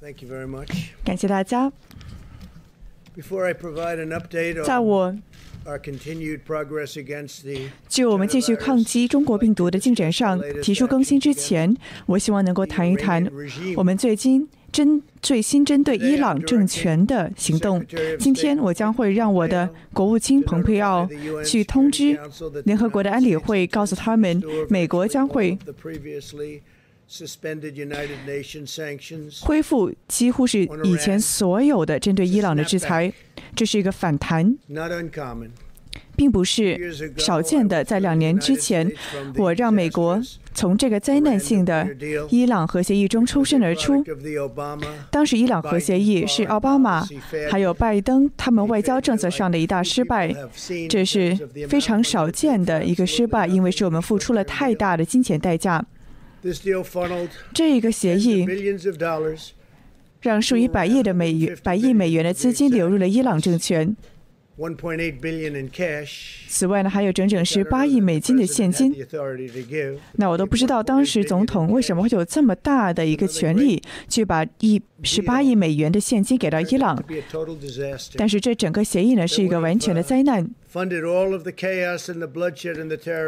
[0.00, 0.68] Thank you very much.
[1.04, 1.72] 感谢大家。
[3.16, 5.16] Before I provide an update 在 on 我
[5.66, 11.76] our continued progress against the 就我们继续抗击中国病毒的进展上提出更新之前，
[12.06, 13.28] 我希望能够谈一谈
[13.76, 17.84] 我们最近针最新针对伊朗政权的行动。
[18.20, 21.08] 今天我将会让我的国务卿蓬佩奥
[21.44, 22.16] 去通知
[22.64, 24.40] 联合国的安理会，告诉他们
[24.70, 25.58] 美国将会
[27.08, 29.44] the previously suspended United Nations sanctions.
[29.44, 33.12] 恢复几乎是以前所有的针对伊朗的制裁，
[33.56, 34.56] 这是一个反弹，
[36.16, 37.82] 并不是少见的。
[37.82, 38.90] 在两年之前，
[39.36, 40.20] 我让美国
[40.52, 41.86] 从这个灾难性的
[42.28, 44.04] 伊朗核协议中抽身而出。
[45.10, 47.06] 当时伊朗核协议是奥巴马
[47.50, 50.34] 还有拜登他们外交政策上的一大失败，
[50.88, 51.36] 这是
[51.68, 55.84] 非常少见的一个失败，因为是我们付出了太大的金钱代价。
[57.52, 58.46] 这个协议
[60.20, 63.96] 让数以百亿的美元、百亿美元的资金流入了伊朗政权。
[66.48, 68.92] 此外呢，还有整整十八亿美金的现金。
[70.14, 77.00] 那我都不知道当时总统为什么会有这么大的一个权利去把一十八亿美元的现金给到伊朗。
[78.16, 80.50] 但是这整个协议呢，是一个完全的灾难。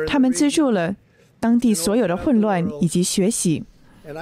[0.09, 0.97] 他们资助了。
[1.41, 3.65] 当地所有的混乱以及学习，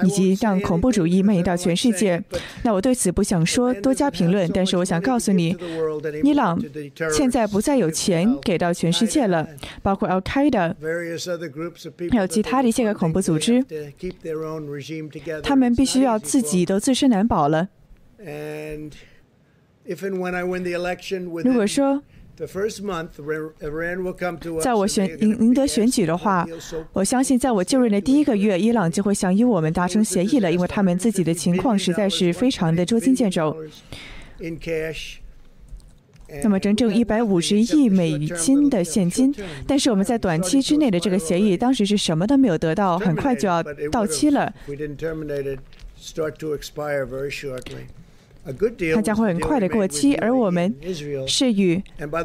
[0.03, 2.23] 以及让恐怖主义蔓延到全世界。
[2.63, 5.55] 那我对此不想说多加评论，但是我想告诉你，
[6.23, 6.59] 伊朗
[7.11, 9.47] 现在不再有钱给到全世界了，
[9.81, 10.73] 包括 Al Qaeda，
[12.11, 13.63] 还有其他的一些个恐怖组织，
[15.43, 17.67] 他们必须要自己都自身难保了。
[21.43, 22.03] 如果说
[24.61, 26.47] 在我选赢赢得选举的话，
[26.93, 33.55] 我相信在我就任的第一个月，伊朗就会想与我们达成协议了，因为他们自己的情况实在是非常的捉襟见肘。
[36.43, 39.33] 那么整整一百五十亿美金的现金，
[39.65, 44.53] 但是我们在短期之内的这个协议，当时是什么都没有得到，很快就要到期了。
[48.93, 50.73] 它将会很快的过期，而我们
[51.27, 51.81] 是与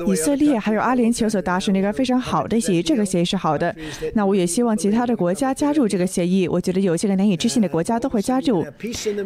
[0.08, 3.74] 以色列还有阿联酋所达成的一个非常好的协议，这个协议是好的。
[4.14, 8.64] 那我也希望其他的国家加入这个协议，我觉得有些个难以置信的国家都会加入。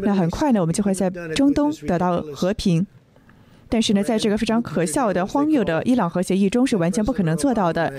[0.02, 2.86] 那很快呢，我们就会在中东得到和平。
[3.68, 7.92] 但是呢，在这个非常可笑的、荒谬的伊朗核协议中，是完全不可能做到的。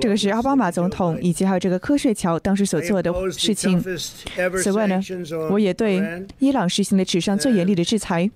[0.00, 3.82] 这个是奥巴马总统以及还有这个科税桥当时所做的事情。
[4.62, 5.00] 此外呢，
[5.50, 6.00] 我也对
[6.38, 8.30] 伊朗实行了史上最严厉的制裁。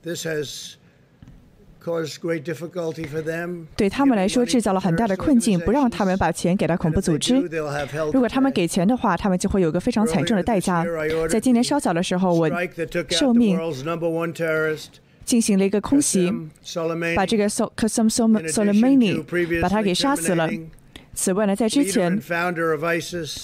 [3.75, 7.37] 对他们来说制造了很大的困境，不让他们把钱给到恐怖组织。
[8.13, 10.85] 如果他们给钱的话，他们就会有个非常惨重的代价。
[11.29, 12.51] 在今年稍早的时候，我
[13.09, 13.59] 受命。
[15.25, 16.33] 进行了一个空袭，
[17.15, 20.51] 把这个 Qasem Soleimani 把他给杀死了。
[21.13, 22.21] 此外呢，在之前，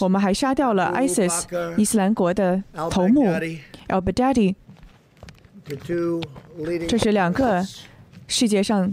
[0.00, 1.44] 我们还杀掉了 ISIS
[1.76, 3.26] 伊斯兰国的头目
[3.88, 4.54] Al Baghdadi。
[6.86, 7.66] 这是两个
[8.28, 8.92] 世界上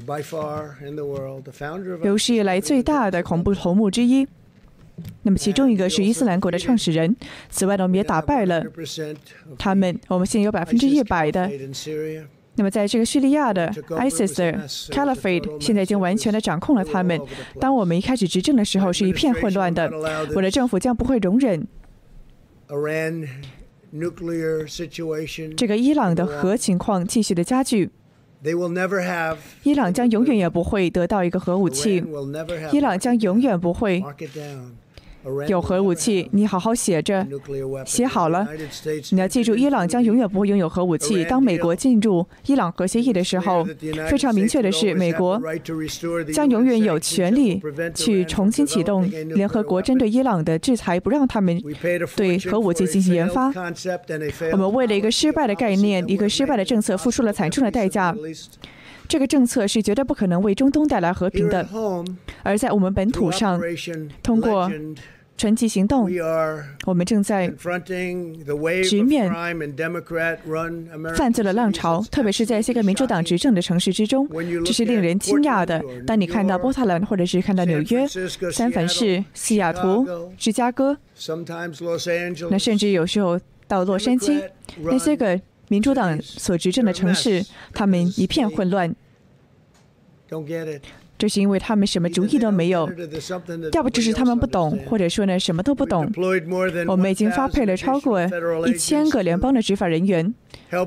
[2.04, 4.28] 有史以来最大的恐怖头目之一。
[5.22, 7.16] 那么，其中一个是伊斯兰国的创始人。
[7.50, 8.64] 此外呢，我们也打败了
[9.58, 10.00] 他们。
[10.08, 11.50] 我们现在有百分之一百的。
[12.56, 17.20] 那么，在这个叙利亚的 ISIS 的 Caliphate 现在已经完全的掌控了他们。
[17.60, 19.92] 当我们一开始执政的时候，是一片混乱的。
[20.36, 21.68] 我的政府将不会容忍
[25.58, 27.90] 这个伊朗的核情况继续的加剧。
[29.64, 32.04] 伊朗将永远也不会得到一个核武器。
[32.72, 34.04] 伊朗将永远不会。
[35.48, 37.26] 有核武器，你好好写着，
[37.86, 38.48] 写好了。
[39.12, 41.24] 你要记住，伊朗将永远不会拥有核武器。
[41.26, 43.66] 当美国进入伊朗核协议的时候，
[44.10, 45.42] 非常明确的是，美国
[46.34, 47.62] 将永远有权利
[47.94, 51.62] 去重新启动联合国针对伊朗的制裁，不让他们
[52.16, 53.52] 对核武器进行研发。
[54.52, 58.16] 我们为了一个失败的概念、一个失败的政策，付出了惨重的代价。
[59.08, 61.68] 这个政策是绝对不可能为中东带来和平的。
[62.42, 63.62] 而在我们本土上，
[64.22, 64.72] 通过
[65.36, 66.08] 传奇行动，
[66.86, 67.52] 我们正在
[68.84, 69.32] 直面
[71.16, 74.30] 犯罪的浪潮，特别是在一些个民主党执政的城市之中，
[74.64, 75.84] 这是令人惊讶的。
[76.06, 78.08] 当你看到波特兰，或者是看到纽约、
[78.52, 80.06] 三藩市、西雅图、
[80.38, 80.96] 芝加哥，
[82.52, 84.44] 那甚至有时候到洛杉矶，
[84.84, 85.40] 那些个
[85.74, 87.44] 民主党所执政的城市，
[87.74, 88.96] 他们一片混乱。
[91.18, 92.88] 这是因为他们什么主意都没有，
[93.72, 96.08] 要不就是他们不懂，或者说呢什么都不懂。
[96.88, 98.22] 我们已经发配了超过
[98.68, 100.32] 一千个联邦的执法人员，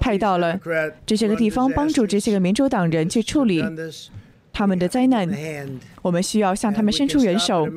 [0.00, 0.60] 派到了
[1.04, 3.60] 这些个地方，帮助这些个民主党人去处理
[4.56, 5.28] 他们的灾难。
[6.00, 7.68] 我们需要向他们伸出援手。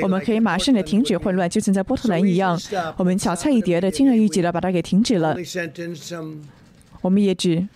[0.00, 2.56] 我们可以马上的停止混乱，就像在波特兰一样，
[2.96, 5.36] 我们小菜一碟的轻而易举的把它给停止了。
[7.00, 7.66] 我们也只。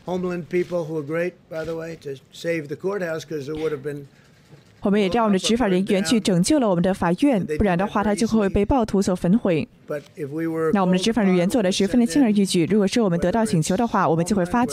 [4.84, 9.66] 我们也让我们的执法人员去拯救了我们的法院，不然的话，它就会被暴徒所焚毁。
[10.74, 12.66] 那我们的执法人员做的十分的轻而易举。
[12.70, 14.64] 如果是我们得到请求的话，我们就会发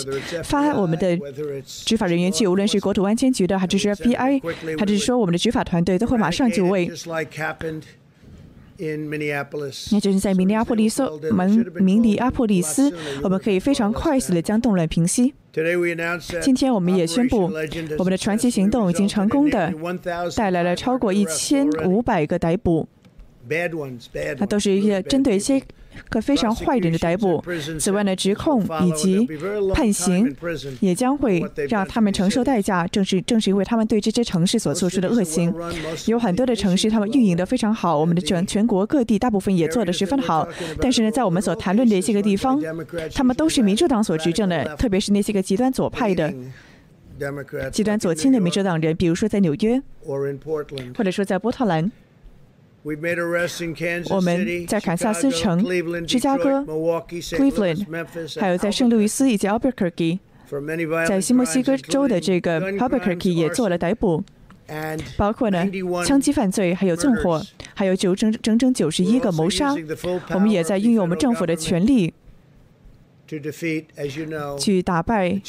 [0.43, 1.17] 发我们的
[1.65, 6.91] 执法人员去，无论是国土安监局的，还是 FBI，还是说我们的执法团队，都会马上就位。
[9.91, 12.91] 那就是在明尼阿波利斯，明明尼阿波利斯，
[13.21, 15.33] 我们可以非常快速的将动乱平息。
[16.41, 17.51] 今天我们也宣布，
[17.99, 19.73] 我们的传奇行动已经成功的
[20.35, 22.87] 带来了超过一千五百个逮捕。
[24.37, 25.61] 那都是一些针对一些
[26.09, 27.43] 个非常坏人的逮捕。
[27.79, 29.27] 此外呢，指控以及
[29.73, 30.35] 判刑
[30.79, 32.87] 也将会让他们承受代价。
[32.87, 35.53] 正是正是因为他们对这些城市所做出的恶行，
[36.07, 37.97] 有很多的城市他们运营的非常好。
[37.97, 40.47] 我们的全全国各地大部分也做的十分好。
[40.79, 42.61] 但是呢，在我们所谈论的一些个地方，
[43.13, 46.33] 他们都是民主党所执政的，特别是那些个极端左派的、
[47.71, 49.81] 极端左倾的民主党人，比如说在纽约，
[50.95, 51.91] 或者说在波特兰。
[54.09, 55.63] 我们在堪萨斯城、
[56.07, 57.85] 芝加哥、Cleveland，
[58.39, 60.17] 还有在圣路易斯以及 Albuquerque，
[61.07, 64.23] 在新墨西哥州的这个 Albuquerque 也做了逮捕，
[65.15, 65.69] 包括呢
[66.07, 67.39] 枪击犯罪，还有纵火，
[67.75, 69.75] 还有九整整整九十一个谋杀。
[70.33, 72.11] 我们也在运用我们政府的权力，
[74.59, 75.39] 去打败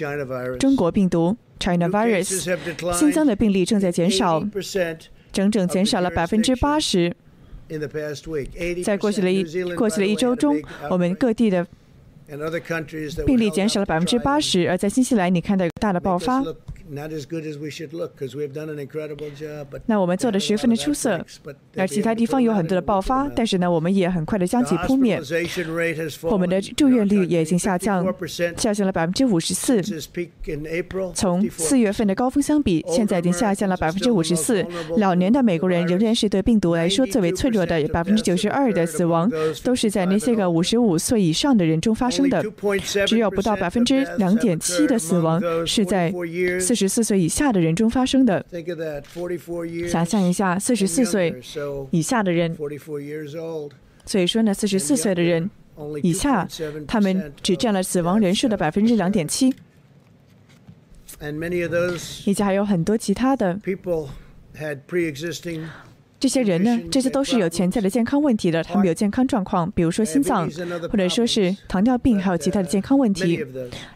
[0.60, 2.54] 中国病毒 China Virus。
[2.92, 4.44] 新增的病例正在减少，
[5.32, 7.16] 整整减少了百分之八十。
[8.82, 10.60] 在过去的一过去的一周中，
[10.90, 11.66] 我们各地的
[13.26, 16.42] 病例减少了百分之八十，而在新西兰，你看到有大的爆发。
[19.86, 21.24] 那我们做的十分的出色，
[21.74, 25.18] 而其他地方有很多的爆发，但是呢，我们也很快的将其扑灭。
[26.24, 28.04] 我们的住院率也已经下降，
[28.58, 29.80] 下降了百分之五十四。
[31.14, 34.62] 从四月份的高峰相比，现在已经下降了百分之五十四。
[34.98, 39.32] 老年的美国人仍然是对病毒来说最为脆弱的，百分之九十二的死亡
[39.64, 42.44] 都是在那些个五十五岁以上的人中发生的，
[43.06, 46.12] 只有不到百分之两点七的死亡是在
[46.60, 46.81] 四十。
[46.82, 48.44] 十四岁以下的人中发生的，
[49.88, 51.40] 想象一下，四十四岁
[51.92, 52.56] 以下的人，
[54.04, 55.48] 所以说呢，四十四岁的人
[56.02, 56.48] 以下，
[56.88, 59.54] 他们只占了死亡人数的百分之两点七，
[62.24, 63.60] 以及还有很多其他的。
[66.22, 70.48] 这些人呢，这些都是有潜在的健康问题的，他们有健康状况，比如说心脏，
[70.88, 73.44] 或者说是糖尿病，还有其他的健康问题，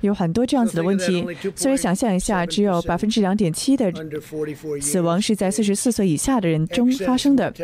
[0.00, 1.24] 有很多这样子的问题。
[1.54, 3.92] 所以想象一下，只有百分之两点七的
[4.80, 7.54] 死亡是在四十四岁以下的人中发生的。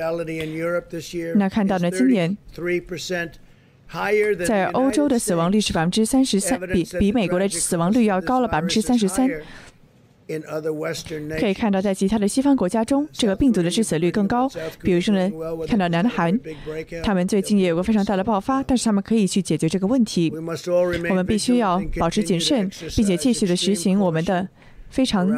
[1.34, 2.38] 那看到呢，今年
[4.46, 9.28] 在欧洲的死亡率是百分之三十三，比比美国的死亡率要高了百分之三十三。
[11.38, 14.48] 可以看到，在其他的西方国家中，这个病毒的致死率更高。
[14.80, 15.30] 比如说呢，
[15.66, 16.38] 看到南韩，
[17.02, 20.32] 他们最近也有个非常大的爆发，但是他们可以去解决这个问题。
[20.34, 24.48] 我们必须要保持谨慎，并且继续的实行我们的
[24.90, 25.28] 非常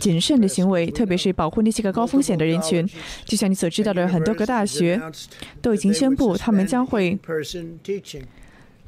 [0.00, 2.88] 谨慎的行为，特别是保护那些个高风险的人群。
[3.24, 5.00] 就像你所知道的，很多个大学
[5.60, 7.18] 都已经宣布，他们将会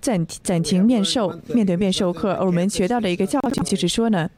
[0.01, 2.33] 暂暂停面授、面对面授课。
[2.33, 4.31] 而我们学到的一个教训就是说呢。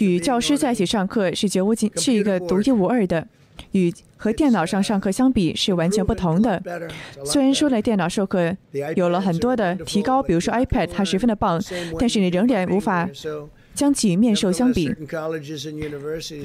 [0.00, 3.26] 与教师在一起上课是绝无仅是一个独一无二的，
[3.72, 6.62] 与和电脑上上课相比是完全不同的。
[7.24, 8.56] 虽然说呢，电脑授课
[8.96, 11.60] 有了很多的提高，比如说 iPad 它十分的棒，
[11.98, 13.08] 但是你仍然无法。
[13.74, 14.94] 将其与面授相比，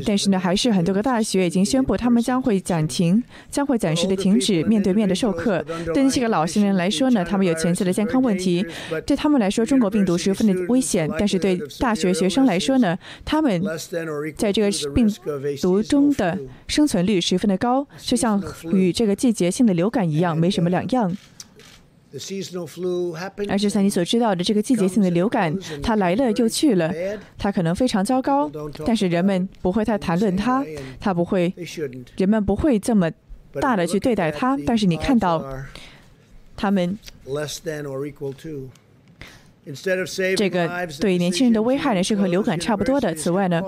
[0.06, 5.64] 但是呢，还是很多个大学已经宣布，他们将会暂停，将会暂时的停止面对面的授课。
[5.94, 8.66] 对那些个老年人来说呢，他们有潜在的健康问题，
[9.06, 11.10] 对他们来说，中国病毒十分的危险。
[11.18, 13.62] 但是对大学学生来说呢，他们
[14.36, 15.08] 在这个病
[15.62, 21.16] 毒中的生存率十分的高，就像与这个季节性的流感一样，没什么两样。
[23.50, 26.92] 而就像你所知道的，这个季节性的流感，它来了又去了，
[27.38, 28.50] 它可能非常糟糕，
[28.86, 30.66] 但是人们不会太谈论它，
[31.00, 31.54] 它不会，
[32.18, 33.12] 人们不会这么
[33.62, 34.58] 大的去对待它。
[34.66, 35.46] 但是你看到，
[36.58, 36.98] 他们
[40.36, 43.14] 这个对年轻人的危害呢是和流感差不多的。
[43.14, 43.62] 此外呢，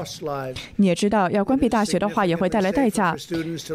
[0.77, 3.15] 你也知道，要关闭大学的话也会带来代价。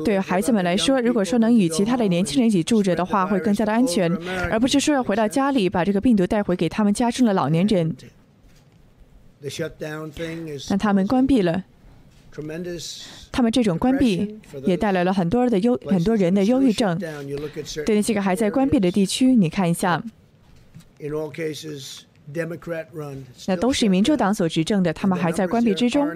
[0.04, 4.11] 对孩子们来说，如果说能与其他的年轻人一起住着的话，会更加的安全，
[4.50, 7.94] 而不是说要回到家里把这个病毒带回给他们家中的老年人。
[10.70, 11.62] 那他们关闭了，
[13.30, 16.99] 他们这种关闭也带来了很多的忧很多人的忧郁症。
[17.85, 20.02] 对那些个还在关闭的地区，你看一下。
[23.46, 26.08] 那都是民主党所执政的，他们还在关闭之中。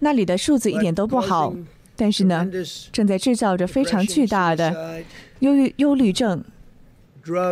[0.00, 1.54] 那里的数字一点都不好，
[1.94, 2.50] 但是呢，
[2.90, 5.04] 正在制造着非常巨大的
[5.38, 6.42] 忧郁、忧虑症、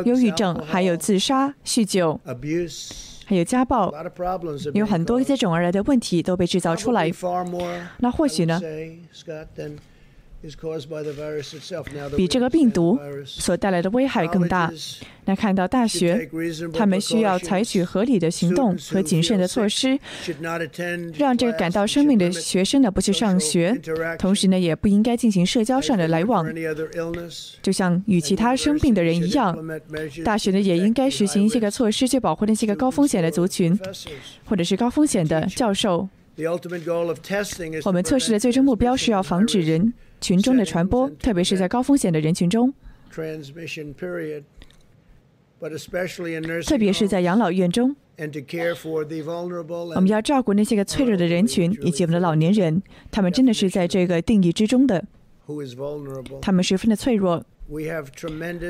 [0.05, 2.21] 忧郁症，还有自杀、酗酒，
[3.27, 3.95] 还有家暴，
[4.73, 7.09] 有很多接踵而来的问题都被制造出来。
[7.99, 8.61] 那或许呢？
[12.17, 14.73] 比这个病毒所带来的危害更大。
[15.27, 16.29] 那看到大学，
[16.75, 19.99] 他们需要采取合理的行动和谨慎的措施，
[21.17, 23.75] 让这个感到生病的学生呢不去上学，
[24.19, 26.47] 同时呢也不应该进行社交上的来往，
[27.63, 29.57] 就像与其他生病的人一样。
[30.23, 33.79] 大学呢也应该实行一些个措施，去保护那些个高风险的族群，
[34.45, 36.07] 或者是高风险的教授。
[37.85, 39.95] 我们测试的最终目标是要防止人。
[40.25, 42.73] 群中的传播，特别是在高风险的人群中，
[46.67, 47.95] 特别是在养老院中，
[49.95, 55.05] 我们要照顾那些个脆弱的人群以及我们的老年人，他们真的是在这个定义之中的，
[56.41, 57.45] 他们十分的脆弱。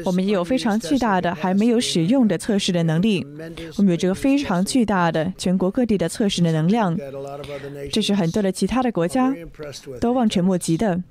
[0.04, 3.25] 我们也有非常巨大的还没有使用的测试的能力，
[3.76, 6.96] 我们有这个非常巨大的全国各地的测试的能量，
[7.92, 9.32] 这是很多的其他的国家
[10.00, 11.02] 都望尘莫及的。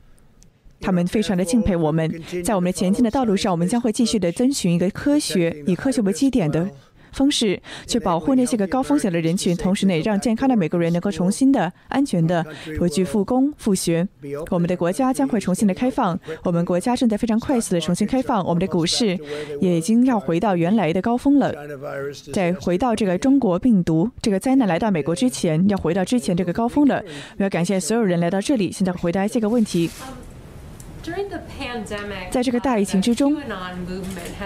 [0.83, 6.69] 他们非常的敬佩我们，在我们的前进的道路上，我们将会继续的遵循一个科学、以科学为基点的
[7.13, 12.45] 方式，去保护那些个高风险的人群，同时呢，也让健康的每个人能够重新的、安全的
[12.79, 14.05] 回去复工复学。
[14.49, 19.17] 我们的国家将会重新的开放，我们国家正在非常快速的重新开放，我们的股市
[19.61, 21.53] 也已经要回到原来的高峰了。
[22.33, 27.01] 在回到这个中国病毒这个灾难来到美国之前，要回到之前这个高峰了。
[27.37, 29.89] 我要感谢所有人来到这里，现在回答这个问题。
[32.31, 33.36] 在这个大疫情之中，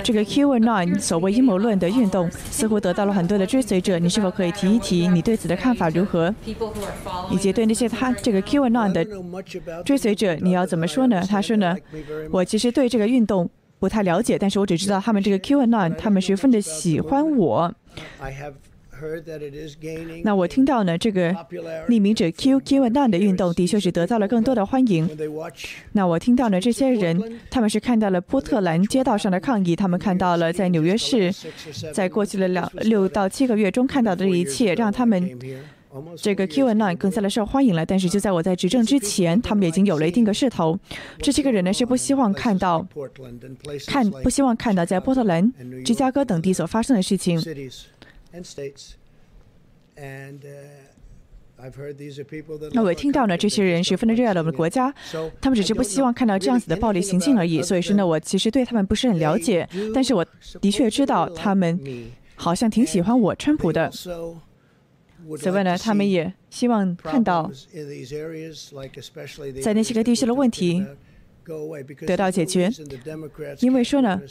[0.04, 4.00] 这个 QAnon 所谓阴谋论的运动似乎得到了很多的追随者。
[4.00, 6.34] 你是否可以提一提你对此的看法如何？
[7.30, 9.06] 以及对那些他这个 QAnon 的
[9.84, 11.22] 追随者，你要怎么说呢？
[11.30, 11.76] 他说呢，
[12.32, 13.50] 我其实对这个运动
[13.80, 17.74] 不太了解，但是我只知道他们这个 QAnon 他们十分的喜欢我。
[20.24, 21.32] 那我听到呢，这个
[21.88, 25.10] 匿名者 Q Q and None 的运动的确是得到了更多的欢迎。
[25.92, 31.32] 那我听到呢，这些人他们是看到了波特兰街道上的抗议，他们看到了在纽约市，
[31.94, 35.38] 在过去的两六到七个月中看到的这一切，让他们
[36.16, 37.86] 这个 Q and None 更加的受欢迎了。
[37.86, 40.78] 但是就在我在执政之前，他们已经有了一定的势头。
[41.20, 42.86] 这些个人呢是不希望看到
[43.86, 45.52] 看不希望看到在波特兰、
[45.84, 47.40] 芝加哥等地所发生的事情。
[52.72, 54.94] 那我听到呢，这些人十分的热爱我们的国家，
[55.42, 57.64] 他们只是不希望看到这样子的暴力行径而已。
[57.64, 60.24] 所以说呢，我其实对他们不是很了解，但是我
[60.62, 61.80] 的确知道他们
[62.36, 63.90] 好像挺喜欢我川普的。
[63.90, 67.52] 此外呢，他们也希望看到
[69.64, 70.86] 在那些个地区的问题
[72.06, 72.70] 得到解决，
[73.62, 74.22] 因为说呢。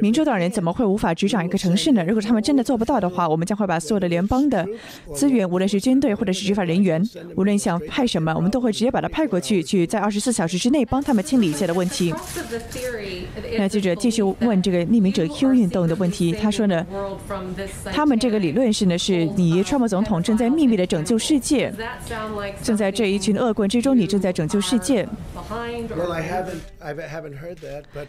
[0.00, 2.04] 民主党人怎么会无法执掌一个城市呢？
[2.04, 4.66] 如果他们真的做不到的话，我们将会把所有的联邦的
[5.14, 7.02] 资源，无论是军队或者是执法人员，
[7.36, 12.14] 无论想派什么，我们都会直接把它派过去，去在二十四小时之内帮他们清理一切的问题。
[13.56, 16.86] 那记者继续问这个匿名者 Q 运动的问题，他说呢，
[17.92, 21.72] 他们这个理论是呢，是你川普总统正在秘密的拯救世界，
[22.62, 25.06] 正在这一群恶棍之中，你正在拯救世界。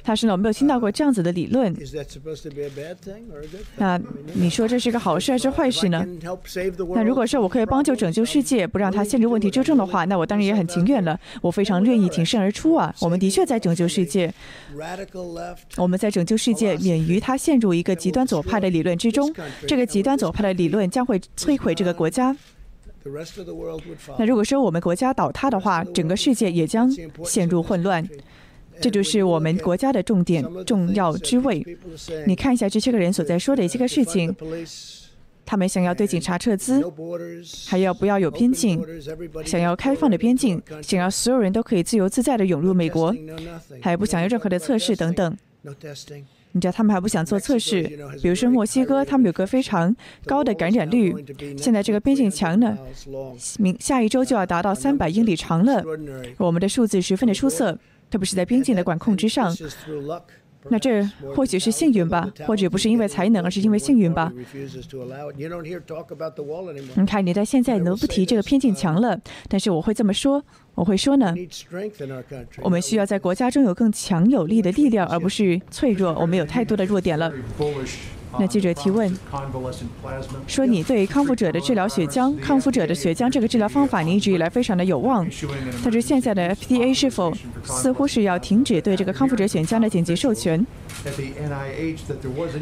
[0.04, 1.69] 他说呢，我没有听到过这样子的理论。
[3.78, 4.00] 那
[4.34, 6.06] 你说这是个好事还是坏事呢？
[6.94, 11.20] 那如果说我可以帮助拯救世界，不让他陷入问题之中的话，那我当然也很情愿了。
[11.42, 12.94] 我非常愿意挺身而出啊！
[13.02, 14.34] 我们的确在拯救世界，
[15.78, 19.34] 我们在拯救世界，免于他陷入一个极端左派的理论之中。
[19.68, 22.36] 这个极端左派的理论将会摧毁这个国家。
[24.18, 26.92] 那如果说我们国家倒塌的话，整个世界也将
[27.24, 28.08] 陷入混乱。
[28.82, 31.66] 这就是我们国家的重点、重要之位。
[32.26, 34.36] 你看一下这些个人所在说的一些个事情，
[35.46, 36.84] 他们想要对警察撤资，
[37.68, 38.82] 还要不要有边境，
[39.46, 43.16] 想要开放的边境，想要所有人都可以自由自在的涌入美国，
[43.82, 45.38] 还不想要任何的测试等等。
[46.52, 47.84] 你知道他们还不想做测试，
[48.24, 49.96] 比如说墨西哥，他们有个非常
[50.26, 51.14] 高的感染率。
[51.56, 52.76] 现在这个边境墙呢，
[53.60, 55.84] 明下一周就要达到三百英里长了。
[56.38, 57.78] 我们的数字十分的出色，
[58.10, 59.56] 特别是在边境的管控之上。
[60.68, 61.02] 那这
[61.34, 64.30] 或许是幸运吧，或者不是因为才能，而是因为幸运吧。
[65.36, 65.46] 你
[67.06, 70.44] 看，你在现在能不提这个边境墙了，但是我会这么说，
[70.76, 71.34] 我会说呢，
[72.62, 76.14] 我们需要在国家中有更强有力的力量，而不是脆弱。
[76.20, 77.32] 我们有太多的弱点了。
[78.38, 79.12] 那记者提问
[80.46, 85.28] 说：“你对康复者的治疗血浆，康复者的血浆这个治疗方法，你一直以来非常的有望。
[85.84, 87.34] 但是现在的 FDA 是否
[87.64, 90.66] 似乎是要停止对这个康复者血浆的紧急授权？”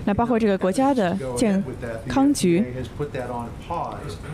[0.06, 1.62] 那包括这个国家的健
[2.08, 2.64] 康局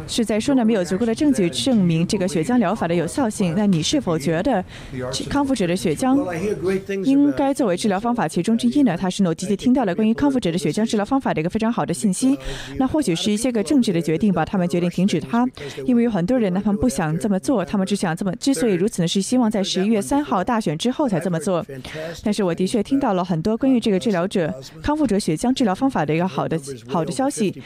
[0.08, 3.54] 是在说呢，没有足够的证据证明这个血浆疗法的有效性。
[3.56, 4.63] 那你是否觉得
[5.30, 6.20] 康复者的血浆
[7.06, 8.98] 应该作为治疗方法其中之一呢？
[8.98, 12.38] 他是我积极听到了关于康复者的血浆治疗方法的一个非常好的信息。
[12.77, 15.48] 那或许是一些个政治的决定吧，他们决定停止它，
[15.86, 18.36] 因为有很多人呢，他们不想这么做，他们只想这么。
[18.36, 21.65] 之所以如此呢，是希望在十一月三号大选之后才这么做。
[22.24, 27.62] 但是我的确听到了很多关于这个治疗者、康复者血浆治疗方法的一个好的好的消息，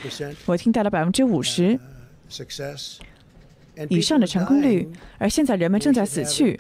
[0.45, 1.79] 我听到了百分之五十。
[3.89, 6.59] 以上的成功率，而现在人们正在死去。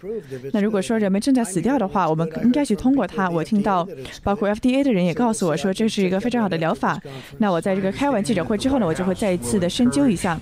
[0.53, 3.29] 那如果说人们正在死掉的话，我们应该去通过它。
[3.29, 3.87] 我听到，
[4.23, 6.99] 包括 FDA 的人也告诉我说，这是一个非常好的疗法。
[7.39, 10.39] 那我在这个开完记者会之后呢，我就会再一次的深究一下。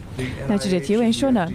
[0.48, 1.50] 那记者提问说呢？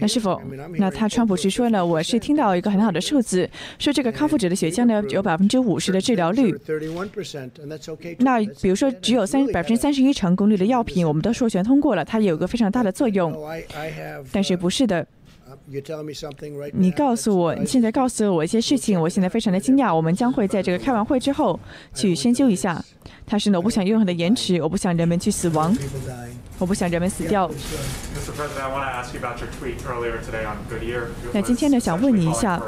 [0.00, 0.38] 那是否？
[0.76, 1.84] 那他川普是说呢？
[1.84, 6.54] 我是听到一个很好的数字，说这个康复者的血浆呢有百分之五十的治疗率。
[8.18, 11.93] 那比如说只有三百分之三十一成功率的药品，我们都授权通过。
[11.94, 13.34] 了，它有个非常大的作用，
[14.32, 15.06] 但是不是的。
[16.72, 19.94] 你告诉我，你现在告诉我一些事情，我现在非常的惊讶。
[19.94, 21.58] 我们将会在这个开完会之后
[21.94, 22.82] 去深究一下。
[23.26, 25.76] 他是呢，我不想任何的延迟，我不想人们去死亡。
[26.56, 27.50] 我不想人们死掉。
[31.32, 32.62] 那今天呢，想问你一下，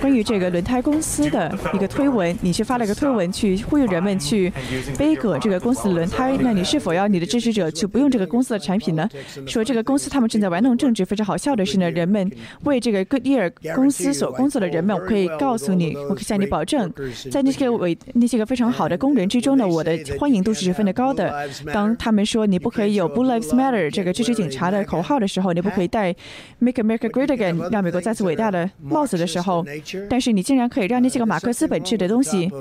[0.00, 4.52] 关于这个轮胎公司的一个推文，你是发了一个推文去呼吁人们去
[4.96, 9.08] 背革这个公司的轮胎，那你是否要你的支持者去不用这个公司的产品呢？
[9.48, 12.30] 说这个公司他们正在玩弄政治，非常好笑的是呢，人们
[12.62, 16.90] 为这个 Goodyear 公司所工作的人们，我可以告诉你，我可以向你保证，
[17.32, 21.34] 在那些个伟那些个非常好的工人之中中呢，我的欢迎度是十分的高的。
[21.72, 22.70] 当他们说你不。
[22.76, 26.14] 可以有 “Blue Lives Matter” 这个支持警察的口号的时候，你不可以戴
[26.58, 29.64] “Make America Great Again” 让美国再次伟大的帽子的时候，
[30.10, 32.52] 但是你竟然可以让那些个马克思本质的东西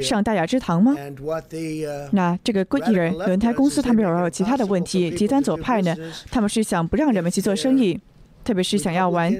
[0.00, 0.94] 上大雅之堂吗？
[2.12, 5.96] 那这个 Goodyear 轮胎公司他们有其他的问题，极端左派呢，
[6.30, 7.98] 他们是想不让人们去做生意。
[8.44, 9.32] 特别是想要玩，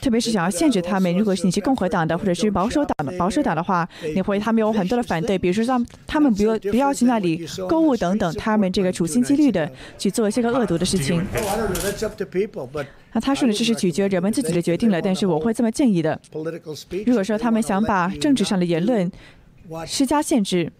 [0.00, 1.16] 特别是想要限制他们。
[1.16, 11.24] 如果是你是共和党的，或者是保守党的，保守党的话，你会他们有很多的反对，比如说让他们不要不要去那里购物等等，他们这个处心积虑的去做一些个恶毒的事情。
[13.12, 16.20] 那他说的这是取决人们自己的决定了，但是我会这么建议的：
[17.06, 19.10] 如果说他们想把政治上的言论
[19.86, 20.70] 施加限制，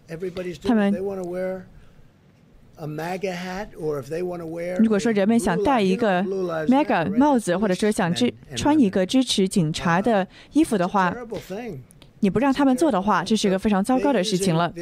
[0.63, 0.93] 他们。
[4.79, 11.15] 如果说人们想戴一个 MAGA 帽子，或者说想支穿一个支持警察的衣服的话，
[12.21, 14.73] 你不让他们做的话，这是一个非常糟糕的事情了。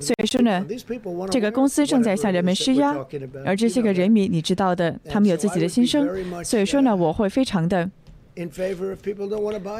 [0.00, 0.64] 所以说呢，
[1.30, 2.94] 这个公司正在向人们施压，
[3.46, 6.08] 而这些个人民，你知道的，他们有自己的心声。
[6.44, 7.90] 所以说呢，我会非常的。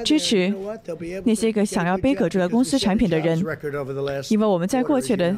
[0.04, 0.54] 支持
[1.24, 3.42] 那些个想要背革这个公司产品的人，
[4.28, 5.34] 因为我们在过去的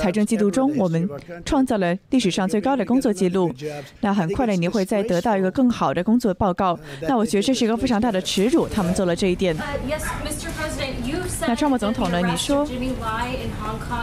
[0.00, 1.08] 财政季度中，我们
[1.44, 3.52] 创造了历史上最高的工作记录。
[4.00, 6.76] 那很快的，你会再得到一个更好的工作报告。
[7.02, 9.56] 那我觉得这是一个非常大的耻辱，他们做了这一点。
[11.42, 12.20] 那川普总统呢？
[12.20, 12.66] 你说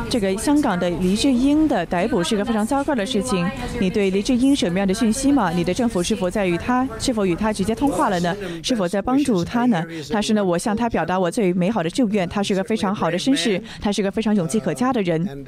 [0.10, 3.46] 这个香港的黎智英的逮捕是一个非常糟糕的事情。
[3.80, 5.52] 你对黎智英什么样的讯息吗？
[5.52, 8.37] 你的政府是否在与他是否与他直接通话了呢？
[8.64, 9.84] 是否在帮助他呢？
[10.12, 12.28] 他是呢，我向他表达我最美好的祝愿。
[12.28, 15.46] 他是个非常好的绅士，他是个非常勇气可嘉的人。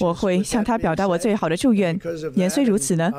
[0.00, 1.98] 我会向他表达我最好的祝愿。
[2.34, 3.10] 年虽如此呢，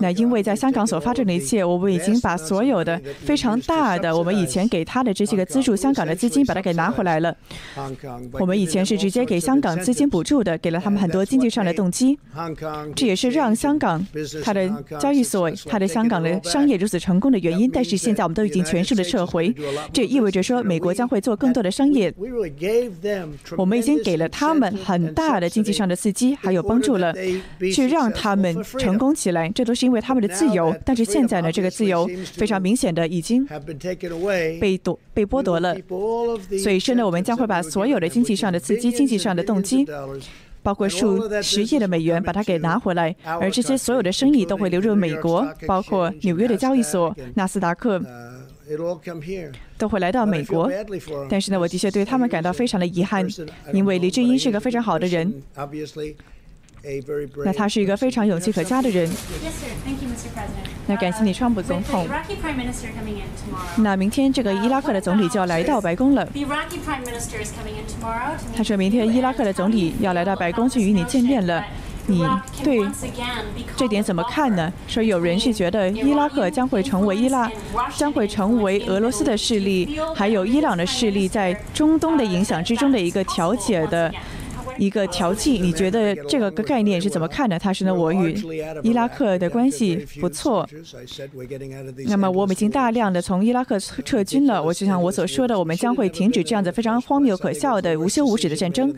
[0.00, 7.34] 那因为在香港所发生的一切，我们已经把所有的非常大的我们以前给他的这些个资助香港的资金把它给拿回来了。
[8.32, 12.18] 我们以前是直接给香港资金补助的，给了他们很多经济上的动机。
[12.94, 14.04] 这也是让香港
[14.44, 14.68] 它的
[15.00, 17.29] 交易所、它的香港的商业如此成功。
[17.30, 17.70] 的原因。
[17.70, 19.54] 但是现在我们都已经全数的撤回，
[19.92, 22.12] 这意味着说美国将会做更多的商业。
[23.56, 27.14] 我们已经给了他们很大的经济上的刺激，还有帮助了，
[27.72, 29.48] 去让他们成功起来。
[29.50, 30.74] 这都是因为他们的自由。
[30.84, 33.46] 但是现在呢，这个自由非常明显的已经
[34.60, 35.76] 被夺被剥夺了。
[36.62, 39.86] 所以现在我们将会把所有的经济上的刺激、经济上的动机。
[40.62, 48.00] 包括数十亿的美元把它给拿回来，而这些所有的生意都会流入美国，包括纽约的交易所、纳斯达克，
[49.78, 50.70] 都会来到美国。
[51.28, 53.26] 但是呢，我的确对他们感到非常的遗憾，
[53.72, 55.42] 因为李志英是个非常好的人。
[57.44, 59.10] 那他是一个非常勇气可嘉的人。
[60.90, 62.04] 那感谢你，川普总统。
[63.76, 66.28] 那明天这个伊拉克的总理就要来到白宫了。
[68.56, 71.64] 他说明天伊拉克的总理要来到白宫去与你见面了。
[72.06, 72.26] 你
[72.64, 72.80] 对
[73.76, 74.72] 这点怎么看呢？
[74.88, 77.48] 说有人是觉得伊拉克将会成为伊拉
[77.94, 84.12] 将会成为俄罗斯的势力，还有伊朗的势力在中东的影响之中的一个调解的。
[84.80, 87.58] 一个调剂，你觉得这个个概念是怎么看的？
[87.58, 88.34] 他说呢，我与
[88.82, 90.66] 伊拉克的关系不错。
[92.06, 94.62] 那么我们已经大量的从伊拉克撤军了。
[94.62, 98.92] 我就像我所说的，我们将会停止这样子非常荒谬可笑的无休无止的战争。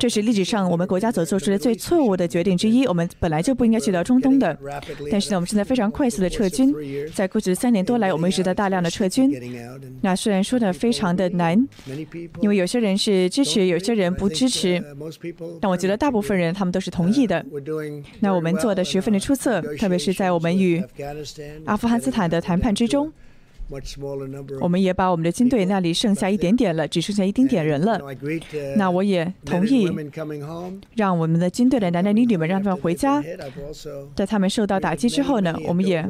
[0.00, 2.84] 这是历史上我们国家所做出的最错误的决定之一。
[2.86, 4.58] 我们本来就不应该去到中东的。
[5.12, 6.74] 但是呢，我们现在非常快速的撤军。
[7.14, 9.30] 在过去的三年多来，我们一直在大量的撤军。
[10.02, 11.56] 那虽然说的非常的难，
[12.40, 14.82] 因为有些人是支持，有些人不支持。
[15.60, 17.44] 但我觉得大部分人他们都是同意的。
[18.20, 20.82] 那我们做的十分的出色，特别是在我们与
[21.64, 23.12] 阿富汗斯坦的谈判之中，
[24.60, 28.00] 我们也把我们的军队那里剩下一点点了，只剩下一丁点人了。
[28.76, 29.90] 那我也同意
[30.96, 33.22] 让我们的军队的男男女女们让他们回家。
[34.16, 36.04] 在他们受到打击之后呢，我们也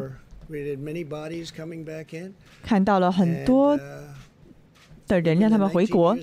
[2.63, 3.79] 看到了很多。
[5.11, 6.17] 的人让他们回国。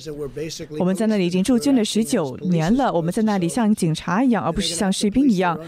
[0.80, 2.92] 我们在那里已经驻军了十九年了。
[2.92, 5.60] 我们在那里像警察一样，而不是像士兵一样。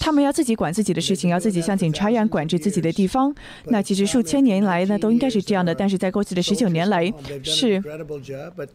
[0.00, 3.34] 他们要自己管自己的事情，要自己像警察一样管制自己的地方。
[3.66, 5.74] 那其实数千年来呢，都应该是这样的。
[5.74, 7.82] 但是在过去的十九年来，是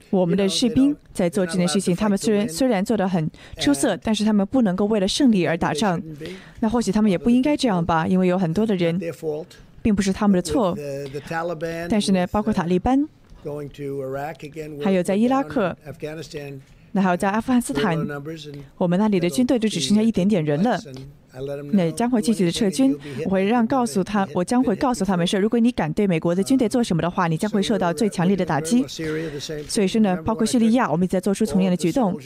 [0.10, 1.96] 我们的士兵在做这件事情。
[1.96, 3.30] 他们虽然虽然做得很
[3.60, 6.02] 出色，但是他们不能够为了胜利而打仗。
[6.60, 9.00] 那或许他们也不应该这样吧，因为有很多的人，
[9.82, 10.78] 并不是他们的错。
[11.90, 13.08] 但是呢，包括塔利班。
[14.84, 15.76] 还有在伊拉克，
[16.92, 17.98] 那还有在阿富汗斯坦，
[18.78, 20.80] 我们那里的军队就只剩下一点点人了。
[21.74, 22.98] 那将会继续的撤军。
[23.26, 28.84] 我会让告诉他，我将会告诉他们说，如果你敢对美国的军队做什么的话，你将会受到最强烈的打击。
[29.68, 32.20] 所以说呢，包括叙利亚，我们也在做出同样的举动。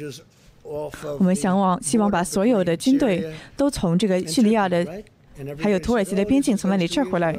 [0.63, 4.87] 我们想往希望把所有的军队都从这个叙利亚的。
[5.57, 7.35] 还有土耳其的边境从那里撤回来，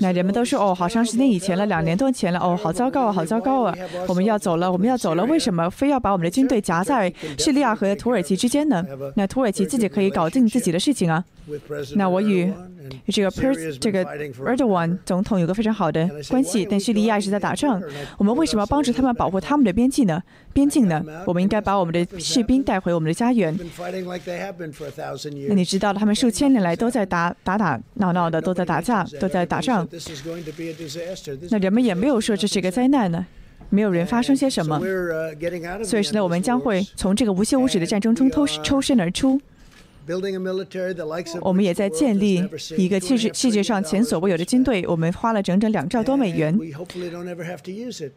[0.00, 3.74] 那人们都说哦，好长时间以前了，两年多前了，哦，好糟糕啊，好糟糕啊，
[4.08, 8.84] 我们要走了，我们要走了，为什么非要把我们的军队夹在叙利亚和土耳其之间呢？
[9.16, 11.24] 那土耳其自己可以搞定自己的事情啊。
[11.96, 12.50] 那我与
[13.08, 17.82] 这个 Per 这个 Erdogan 总统有个非常好的关系，但叙利亚一直在打仗，
[18.18, 20.22] 我们为什么要帮助他们保护他们的边境呢？
[20.52, 21.02] 边境呢？
[21.26, 23.56] 我们应该把我们的士兵带回我们的家园。
[25.48, 29.86] 那你知道他们数千年来都在打打打闹闹的，都在打架，都在打仗。
[31.50, 33.26] 那人们也没有说这是一个灾难呢，
[33.70, 34.78] 没有人发生些什么。
[35.84, 39.40] 所以说呢，我们将会从这个无休无止的战争中抽抽身而出。
[41.40, 42.44] 我们也在建立
[42.76, 44.84] 一个世世界上前所未有的军队。
[44.86, 46.58] 我们花了整整两兆多美元。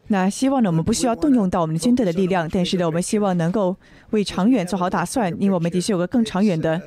[0.07, 3.73] 那希望呢，我们不需要动用到我们的军队的力量，但是呢，我们希望能够
[4.09, 6.81] 为长远做好打算，因为我们的确有个更长远的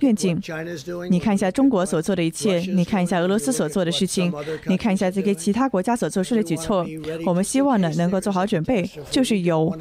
[0.00, 0.36] 愿景。
[1.08, 4.32] 你看一下中国所做的一切，你看一下俄罗斯所做的事情，
[4.66, 6.84] 你看一下这个其他国家所做出的举措。
[7.24, 9.72] 我们希望呢，能够做好准备，就是有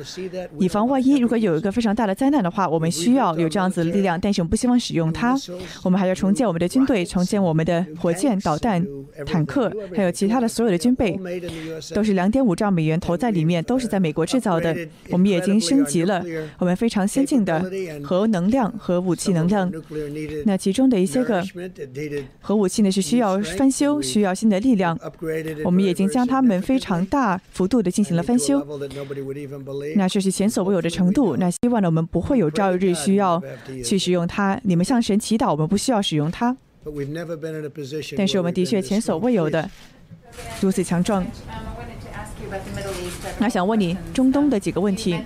[0.59, 4.58] 以防万一，如果有一个非常大的灾难的话，我们需要有这样子的力量，但是我们不。
[4.59, 5.37] 希望使用它，
[5.83, 8.85] 我们还要重建我们的军队，重建我们的火箭、导弹、
[9.25, 11.17] 坦克，还有其他的所有的军备，
[11.95, 14.75] 都是两点五兆美元投在里面，都是在美国制造的。
[15.11, 16.21] 我们已经升级了
[16.57, 17.71] 我们非常先进的
[18.03, 19.71] 核能量和武器能量。
[20.45, 21.41] 那其中的一些个
[22.41, 24.99] 核武器呢是需要翻修，需要新的力量。
[25.63, 28.61] 我们已经将它们非常大幅度的进行了翻修。
[29.95, 31.37] 那这是前所未有的程度。
[31.37, 33.41] 那希望呢我们不会有朝一日需要
[33.85, 34.48] 去使用它。
[34.63, 36.55] 你们向神祈祷，我们不需要使用它。
[38.15, 39.69] 但是我们的确前所未有的
[40.61, 41.25] 如此强壮。
[43.37, 45.19] 那想问你中东的几个问题。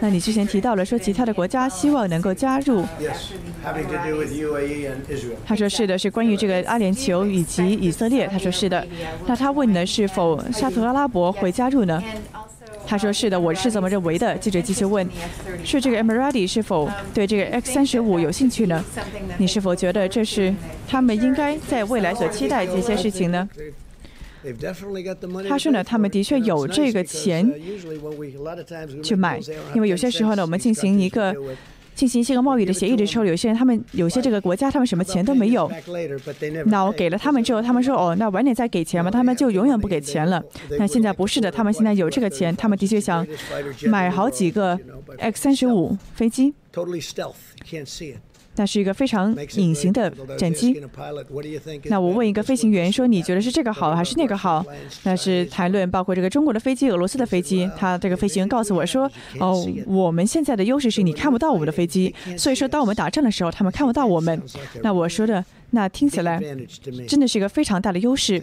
[0.00, 2.84] 那你之前提到了说其他的国家希望能够加入。
[5.44, 8.26] 他说是的，是关于这个阿联酋以及以色列。
[8.28, 8.86] 他说是的。
[9.26, 12.02] 那他问呢，是否沙特阿拉伯会加入呢？
[12.86, 14.36] 他说是的，我是这么认为的。
[14.36, 15.08] 记者继续问，
[15.64, 18.84] 是这个 Emirati 是否对这个 X 三十五有兴趣呢？
[19.38, 20.54] 你是否觉得这是
[20.86, 23.48] 他们应该在未来所期待的一些事情呢？
[25.48, 27.48] 他说呢，他们的确有这个钱
[29.02, 29.38] 去买，
[29.74, 31.34] 因为有些时候呢，我们进行一个
[31.94, 35.70] 进行一些个贸易的协议的时候，有些人他们有些这个国家他们什么钱都没有，
[36.66, 40.42] 那我给了他们之后，他们说哦，那晚点再给钱吧，他们就永远不给钱了。
[40.78, 43.26] 但现在不是的，他们现在有这个钱，他们的确想
[43.86, 44.78] 买好几个
[45.18, 46.54] X 三十五飞机。
[48.56, 50.78] 那是一个非常隐形的战机。
[51.84, 54.64] 那我问一个飞行员说：“你觉得是这个好还是那个好？”
[55.04, 57.70] 那是谈论包括这个中国的飞机、俄罗斯的飞机。
[57.76, 59.10] 他这个飞行员告诉我说
[59.40, 64.42] ：“哦，我们现在的优势是你看不到我们的飞机，所以说当我们打仗的时候，他们看不到我们。”
[64.82, 66.38] 那我说的那听起来
[67.08, 68.38] 真的是一个非常大的优势。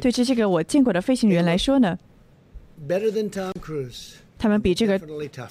[0.00, 1.98] 对这这个我见过的飞行员来说呢？
[4.42, 5.00] 他们比这个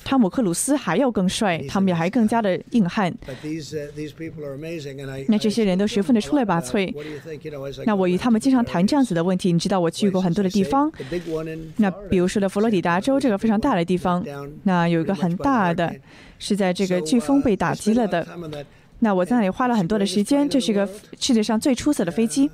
[0.04, 3.10] 汤姆克鲁斯还要更帅，他们也还更加的硬汉。
[5.30, 6.94] 那这些人都十分的出类拔萃。
[7.86, 9.54] 那我与他们经常谈这样子的问题。
[9.54, 10.92] 你知道我去过很多的地方。
[11.78, 14.22] 那比如说的佛罗里达州这个非常大的地方，
[14.64, 15.96] 那有一个很大的
[16.38, 18.28] 是在这个飓风被打击了的。
[19.00, 20.50] 那我在那里花了很多的时间。
[20.50, 20.86] 这是一个
[21.18, 22.52] 世界上最出色的飞机。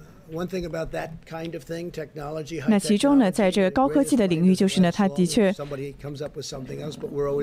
[2.68, 5.54] 那其中呢，在这个高科技的领域，就是呢，它的确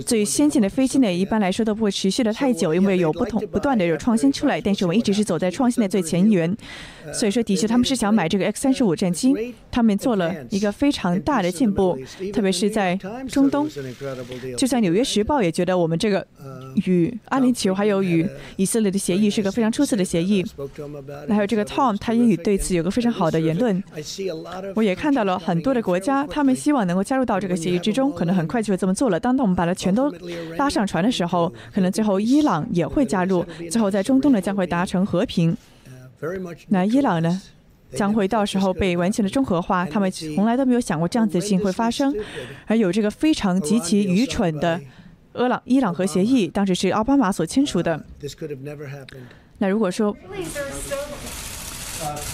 [0.05, 4.61] 最先进的飞机呢，一般来说都不会持续的太久，因为有不同不断的有创新出来。
[4.61, 6.55] 但是我们一直是走在创新的最前沿，
[7.11, 11.99] 所以说的确他们是想买这个 X 三十五战机，他们做了一个非常大的进步，
[12.35, 12.95] 特别是在
[13.29, 13.67] 中东。
[14.59, 16.27] 就像《纽约时报》也觉得我们这个
[16.85, 20.45] 与阿联酋还有与以色列的协议是个非常出色的协议。
[21.27, 22.74] 那还有这个 Tom，他也与对此。
[22.77, 23.83] 有个非常好的言论，
[24.75, 29.19] 我也看到了很多的国家，他们希望能够加入到这个协议之中，可能很快就会这么做了。
[29.19, 30.11] 当我们把它全都
[30.57, 35.57] 拉上船的时候，可能最后伊朗也会加入，最后在中东呢将会达成和平。
[36.69, 37.41] 那伊朗呢
[37.93, 42.15] 将会到时候被完全的中和化，他们从来都没有想过这样子的事情会发生，
[42.67, 44.81] 而有这个非常极其愚蠢的
[45.35, 48.05] 伊朗伊朗核协议，当时是奥巴马所签署的。
[49.59, 50.17] 那如果说。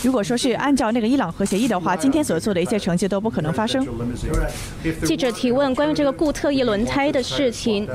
[0.03, 3.87] 如果说是按照那个伊朗核协议的话，今天所做的一切成绩都不可能发生。
[5.05, 7.89] 记者提问：关于这个固特异轮胎的事情，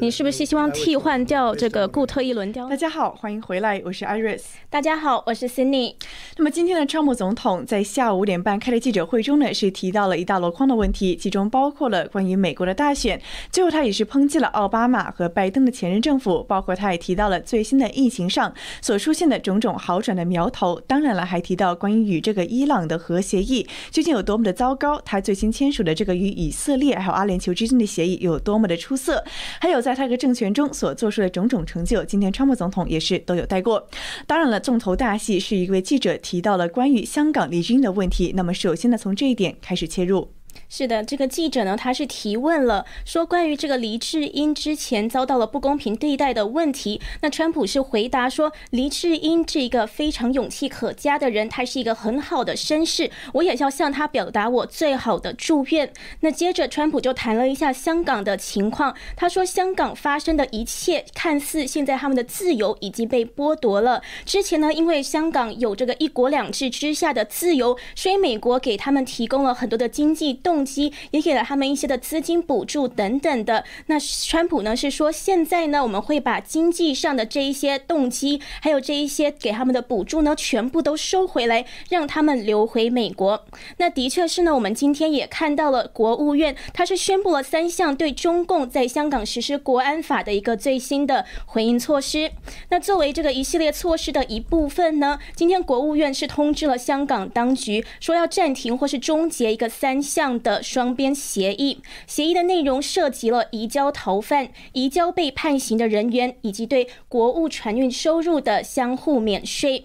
[0.00, 2.60] 你是不是希望替换掉这个固特异轮胎？
[2.68, 4.42] 大家好，欢迎回来，我是 Iris。
[4.68, 5.94] 大家好，我是 Cindy。
[6.36, 13.20] 那么今天的川普总统在下午五点半开的记者会中呢，是提到了一大箩筐的问题，其中包括了关于美国的大选。
[13.50, 20.80] 最后他也是抨击了奥巴马和拜登的前任政府，包括他也提到了最新的疫情上所出现的种种好转的苗头。
[20.86, 29.24] 当当然了，还提到关于与这个伊朗的核协议究竟有多么的糟糕，他最新签署的这个与以色列还有阿联酋之间的协议有多么的出色，
[29.60, 33.88] 还有在他这个政权中所做出的种种成就，今天川普总统也是都有带过。
[34.26, 38.32] 当然了，重头大戏是一位记者提到了关于香港离军的问题。
[38.34, 40.37] 那么，首先呢，从这一点开始切入。
[40.70, 47.00] 是的，这个记者呢，他是提问了，说关于这个黎智英之前遭到了不公平对待的问题。
[47.22, 55.90] 那川普是回答说，黎智英是一个非常勇气可嘉的人，他是一个很好的绅士，我也要向他表达我最好的祝愿。
[56.20, 64.02] 那接着，川普就谈了一下香港的情况，他说香港发生的一切，看似现在他们的自由已经被剥夺了。
[64.26, 70.57] 之前呢，因为香港有这个一国两制之下的自由，所以美国给他们提供了很多的经济动。
[70.58, 73.62] 动机也给了他们一些的资金补助等等的。
[73.86, 83.44] 那川普呢是说，现在呢我们会把经济上的这一些动机，还有这一些给他们的补助呢，全部都收回来，让他们留回美国。
[83.76, 92.32] 那的确是呢，我们今天也看到了国务院，他是宣布了三项对中共在香港实施国安法的一个最新的回应措施。
[92.70, 100.36] 那作为这个一系列措施的一部分呢，今天国务院是通知了香港当局，说要暂停或是终结一个三项。
[100.40, 109.84] 的的双边协议，协议的内容涉及了移交逃犯、移交被判刑的人员，以及对国务船运收入的相互免税。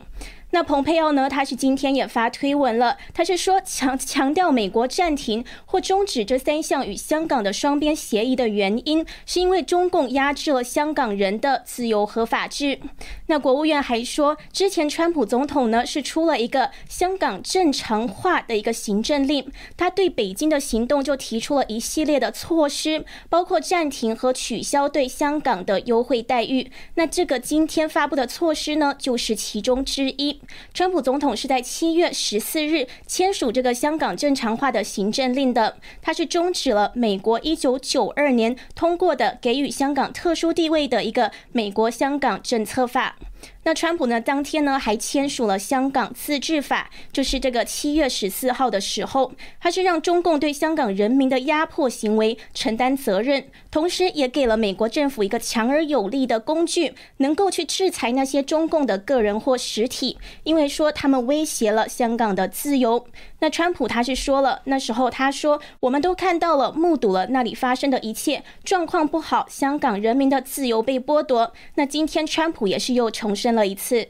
[0.53, 1.27] 那蓬佩奥呢？
[1.27, 12.79] 他是今天也发推文了，他是说强强调美国暂停或终止这三项与香港的双边协议的原因，是因为中共压制了香港人的自由和法治。
[13.25, 26.71] 那国务院还说，之前川普总统呢是出了一个香港正常化的一个行政令，他对北京的行动就提出了一系列的措施，包括暂停和取消对香港的优惠待遇。
[26.93, 30.41] 那这个今天发布的措施呢，就是其中之一。
[30.73, 43.17] 川普总统是在七月十四日签署这个香港正常化的行政令的，他是终止了美国一九九二年通过的给予香港特殊地位的一个美国香港政策法。
[43.63, 44.19] 那川普呢？
[44.19, 63.07] 当天呢还签署了香港自治法，就是这个七月十四号的时候，他是让中共对香港人民的压迫行为承担责任，同时也给了美国政府一个强而有力的工具，能够去制裁那些中共的个人或实体，因为说他们威胁了香港的自由。
[63.43, 71.51] 那川普他是说了，那时候他说，我们都看到了、目睹了那里发生的一切，状况不好，香港人民的自由被剥夺。
[71.75, 74.07] 那今天川普也是又重申了一次。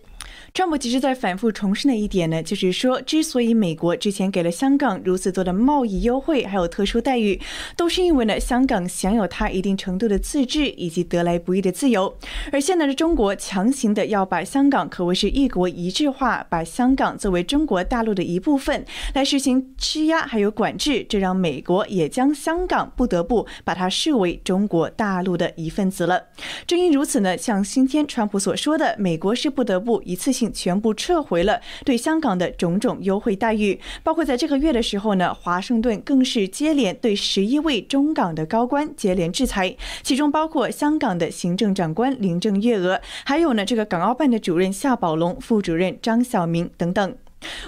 [0.56, 7.42] 川普其实在反复重申的一点呢，就是说，之所以美国之前给了香港如此多的贸易优惠，还有特殊待遇，
[7.76, 12.16] 都是因为呢，香港享有它一定程度的自治以及得来不易的自由。
[12.52, 18.86] 而现在的中国强行的要把香港可谓是一国一制化，把香港作为中国大陆的一部分
[19.16, 26.22] 来实行施压还有管制，这让美国也将香港不得不把它视为中国大陆的一份子了。
[26.68, 30.43] 正因如此呢，像今天川普所说的，美国是不得不一次性。
[30.52, 47.16] 全部撤回了对香港的种种优惠待遇，包括在这个月的时候呢，华盛顿更是接连对十一位中港的高官接连制裁，其中包括香港的行政长官林郑月娥，还有呢这个港澳办的主任夏宝龙、副主任张晓明等等。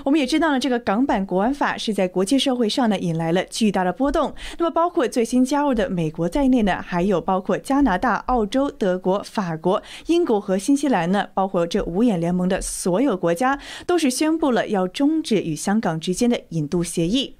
[0.04, 4.34] 我们也知道呢，这个港版国安法是在国际社会上呢引来了巨大的波动。
[4.58, 17.36] 那么，包括最新加入的美国在内呢，还有包括加拿大、澳洲、德国、法国、英国和新西兰呢，包括这五眼联盟的所有国家，都是宣布了要终止与香港之间的引渡协议。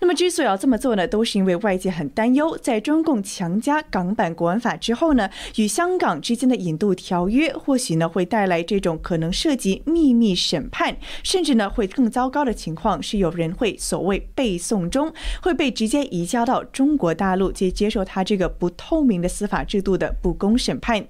[0.00, 21.06] 那么，之所以要这么做呢，都是因为外界很担忧，在中共强加港版国安法之后呢，与香港之间的引渡条约，或许呢会带来这种可能涉及秘密审判，甚至呢会更糟糕的情况，是有人会所谓背诵中，会被直接移交到中国大陆，接接受他这个不透明的司法制度的不公审判。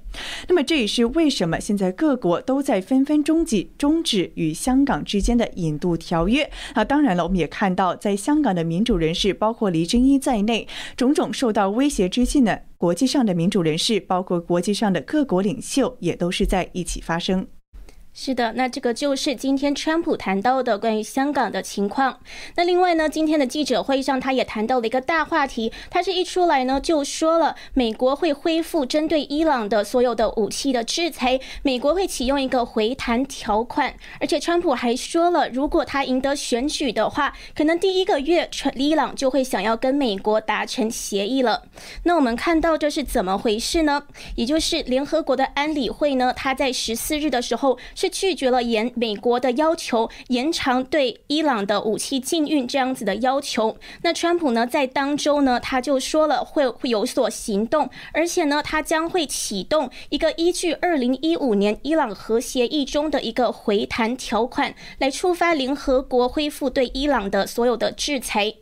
[0.47, 6.85] 那么，这也是为什么现在各国都在纷纷终止终止与香港之间的引渡条约那。
[6.85, 8.45] 当然了，我们也看到在香。
[8.45, 17.47] 港的民主人士，包括黎真英在内，种种受到威胁之际呢，国际上的民主人士，包括国际上的各国领袖，也都是在一起发声。
[18.17, 22.21] 是的，那这个就是今天川普谈到的关于香港的情况。
[22.55, 25.73] 那另外呢，今天的记者会上，他也谈到了一个大话题。
[25.91, 33.93] 他是一出来呢，就说了美国会恢复针对伊朗的所有的武器的制裁，美国会启用一个回弹条款。
[34.21, 41.65] 而且川普还说了，如果他赢得选举的话，可能第一个月，伊朗就会想要跟美国达成协议了。
[42.05, 44.05] 那我们看到这是怎么回事呢？
[44.37, 47.77] 也就是联合国的安理会呢，他在十四日的时候。
[48.05, 53.79] 是拒绝了延美国的要求，延长对伊朗的武器禁运这样子的要求。
[54.03, 68.55] 那川普呢，在当周呢，他就说了会会有所行动，而且呢，他将会启动一个依据二零一五年伊朗核协议中的一个回弹条款，来触发联合国恢复对伊朗的所有的制裁。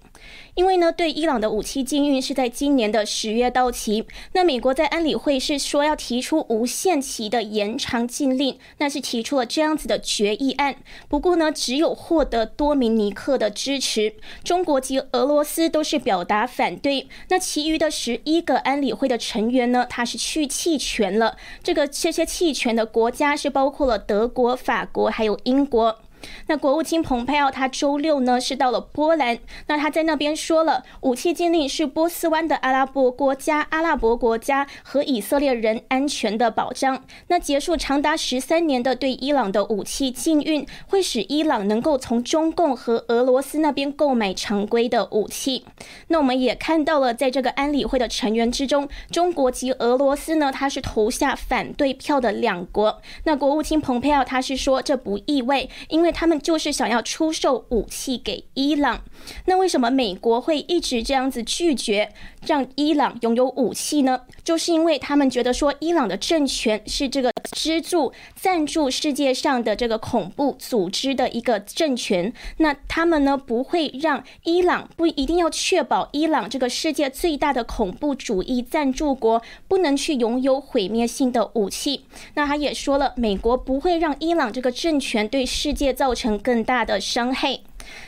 [0.55, 4.07] 因为呢，对伊朗的武器禁运是在今年的十月到期。
[4.33, 10.77] 那美国在安理会是说要提出无限期的延长禁令，那是提出了这样子的决议案。
[11.09, 17.09] 不过呢，只有获得多名尼克的支持，中国及俄罗斯都是表达反对。
[17.31, 21.39] 那其余的十一个安理会的成员呢，他是去弃权了。
[21.63, 25.99] 这个这些弃权的国家是包括了德国、法国还有英国。
[26.47, 37.03] 那国务卿蓬佩奥他周六呢是到了波兰，那他在那边说了，武器禁令是波斯湾的阿拉伯国家、阿拉伯国家和以色列人安全的保障。
[37.27, 45.65] 那结束长达十三年的对伊朗的武器禁运，会使伊朗能够从中共和俄罗斯那边购买常规的武器。
[46.09, 53.01] 那我们也看到了，在这个安理会的成员之中，中国及俄罗斯呢，他是投下反对票的两国。
[53.25, 56.12] 那国务卿蓬佩奥他是说，这不意味，因为。
[56.13, 59.03] 他们就是想要出售武器给伊朗。
[59.47, 62.13] 那为什么美国会一直这样子拒绝
[62.47, 64.23] 让伊朗拥有武器呢？
[64.43, 72.33] 就是因为他们觉得说，伊朗的政权是这个资助、赞助世界上的这个恐怖组织的一个政权。
[72.57, 82.05] 那他们呢，不会让伊朗不一定要确保伊朗这个世界最大的恐怖主义赞助国不能去拥有毁灭性的武器。
[82.35, 87.61] 那他也说了，美国不会让伊朗这个政权对世界造成更大的伤害。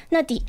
[0.08, 0.42] 那的。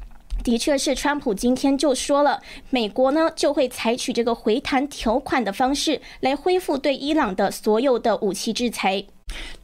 [0.44, 9.06] 的确是，川普今天就说了，美国呢就会采取这个回弹条款的方式来恢复对伊朗的所有的武器制裁。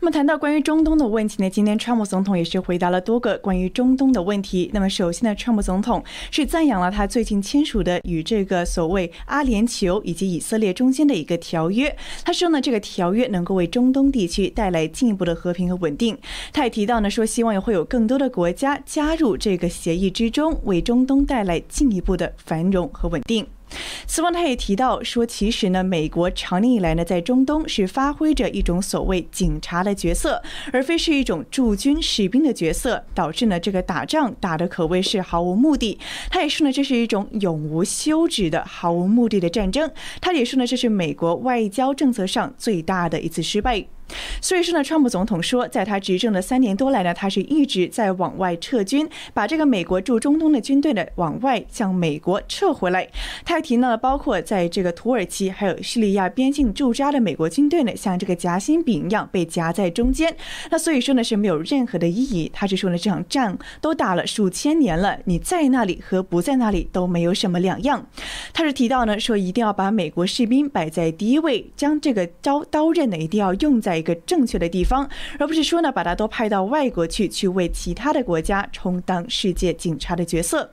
[0.03, 1.47] 那么谈到关于中东的问题呢？
[1.47, 4.67] 今天川普总统也是回答了多个关于中东的问题。
[4.73, 11.95] 那么首先呢，川普总统是赞扬了他最近签署的与这个所谓阿联酋以及以色列中间的一个条约。
[12.25, 16.17] 他说呢，这个条约能够为中东地区带来进一步的和平和稳定。
[16.51, 23.45] 他也提到呢，说希望也会有更多的国家加入这个协议之中，为中东带来进一步的繁荣和稳定。
[24.07, 30.41] 此外，他也提到说，其实呢，美国长年以来呢，在中东是发挥着一种所谓警察的角色，
[30.71, 35.97] 而非是一种驻军士兵的角色，导致呢，这个打仗打的可谓是毫无目的。
[36.29, 39.89] 他也说呢，这是一种永无休止的毫无目的的战争。
[40.19, 43.85] 他也说呢，这是美国外交政策上最大的一次失败。
[44.41, 53.07] 所以说呢，川普总统说，在他执政的三年多来呢，他是一直在往外撤军，把这个美国驻中东的军队呢往外向美国撤回来。
[53.45, 60.35] 他还提到了，包括在这个土耳其还有叙利亚边境驻扎的美国军队呢，像这个夹心饼一样被夹在中间。
[60.69, 62.51] 那所以说呢，是没有任何的意义。
[62.53, 68.05] 他是说呢，这场仗都打了数千年了，你在那里和不在那里都没有什么两样。
[68.51, 74.00] 他是提到呢，说一定要把美国士兵摆在第一位，将这个刀刀刃呢一定要用在。
[74.01, 75.07] 一个正确的地方，
[75.39, 80.69] 而不是说呢，把它都派到外国去，去为其他的国家充当世界警察的角色。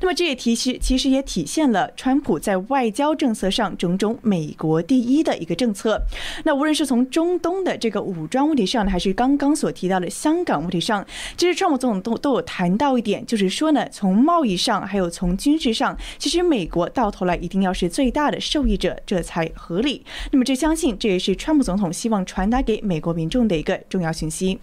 [0.00, 6.00] 那么这也提示，其实也体现了川普在外交政策上种种“美国第一”的一个政策。
[6.44, 11.06] 那无论是从中东的这个武装问题上呢，还是刚刚所提到的香港问题上，
[11.36, 20.04] 其实川普总统都都有谈到一点，就是说呢，从贸易上还有从军事上，其实美国到头来一定要是最大的受益者，这才合理。
[20.30, 24.58] 那么这相信这也是川普总统希望传达给美国民众的一个重要讯息。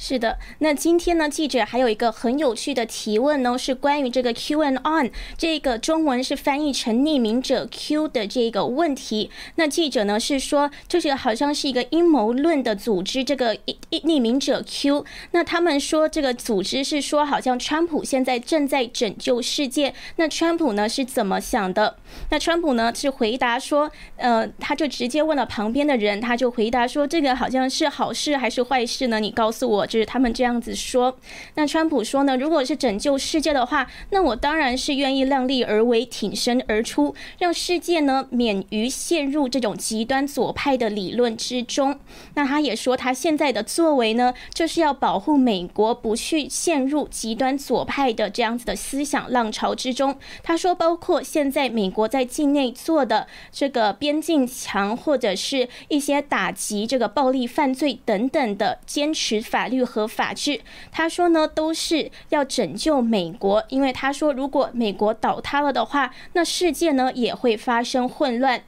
[0.00, 9.28] 是的，那今天呢，记者还有一个很有趣的提问呢，是关于这个 Q and On 这个中文是翻译成匿名者 Q 的这个问题。
[9.56, 15.04] 那记者呢是说，就是好像是一个阴谋论的组织，这个匿匿名者 Q。
[15.32, 19.92] 那他们说这个组织是说，好像川普现在正在拯救世界。
[20.14, 21.96] 那川普呢是怎么想的？
[22.30, 29.18] 那川普呢是回答说，呃，他就直接问了旁边的人，他就回答说，这个好像是好事还是坏事呢？
[29.18, 29.87] 你告诉我。
[29.88, 31.16] 就是他们这样子说，
[31.54, 41.98] 那川普说呢，如果是拯救世界的话，那我当然是愿意量力而为，挺身而出，让世界呢免于陷入这种极端左派的理论之中。
[42.34, 50.18] 那他也说，他现在的作为呢，就是要保护美国不去陷入极端左派的这样子的思想浪潮之中。
[50.42, 59.77] 他说，包括现在美国在境内做的这个边境墙，或者是一些打击这个暴力犯罪等等的，坚持法律。
[59.84, 60.60] 和法治，
[60.90, 68.62] 他说呢，都是要拯救美国，因为他说，如果美国倒塌了的话，那世界呢也会发生混乱。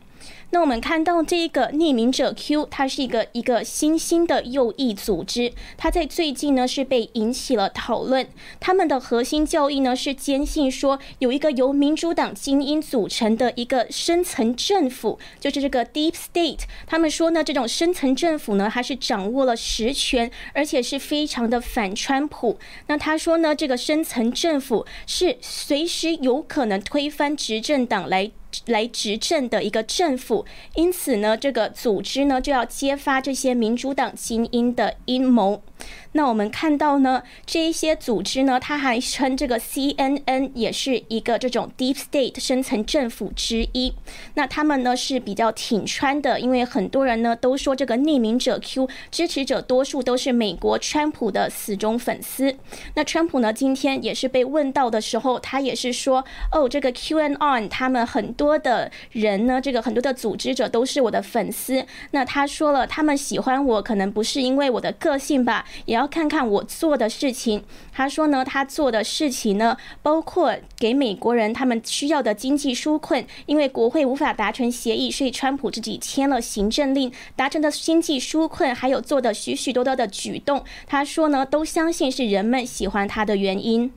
[0.52, 8.26] 那我们看到这一个匿名者 Q，它是一个一个新兴的右翼组织，它在最近呢是被引起了讨论。
[8.58, 16.62] 他们的核心教义呢是坚信说有一个由民主党精英组成的一个深层政府，就是这个 Deep State。
[16.84, 22.58] 他们说呢，这种深层政府呢，它是掌握了实权，而且是非常的反川普。
[22.88, 28.32] 那他说呢，这个深层政府是随时有可能推翻执政党来。
[28.66, 30.39] 来执政的一个政府，
[30.74, 35.62] 因此呢，这个组织呢就要揭发这些民主党精英的阴谋。
[36.12, 43.94] 那我们看到呢，这一些组织呢，它还称这个 CNN 也是一个这种 Deep State 深层政府之一。
[44.34, 52.56] 那他们呢是比较挺川的，因为很多人呢都说这个匿名者 Q 支持者多数都是美国川普的死忠粉丝。
[52.94, 61.86] 那川普呢今天也是被问到的时候，他也是说，哦，这个 Q and On 他们很多的人呢，这个很多的组织者都是我的粉丝。
[62.10, 65.64] 那他说了，他们喜欢我可能不是因为我的个性吧。
[65.84, 67.64] 也要看看我做的事情。
[67.92, 80.64] 他说呢，他做的事情呢，包括给美国人他们需要的经济纾困，因为国会无法达成协议，所以川普自己签了行政令，达成的经济纾困，还有做的许许多多的举动。
[80.86, 83.92] 他说呢，都相信是人们喜欢他的原因。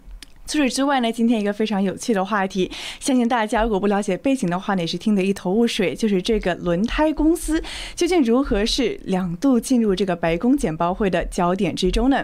[0.46, 2.70] 除此之外呢，今天一个非常有趣的话题，
[3.00, 5.96] 相信大家如果不了解背景的话呢，也是听得一头雾水。
[5.96, 7.62] 就是这个轮胎公司
[7.96, 12.24] 究竟如何是两度进入这个白宫简报会的焦点之中呢？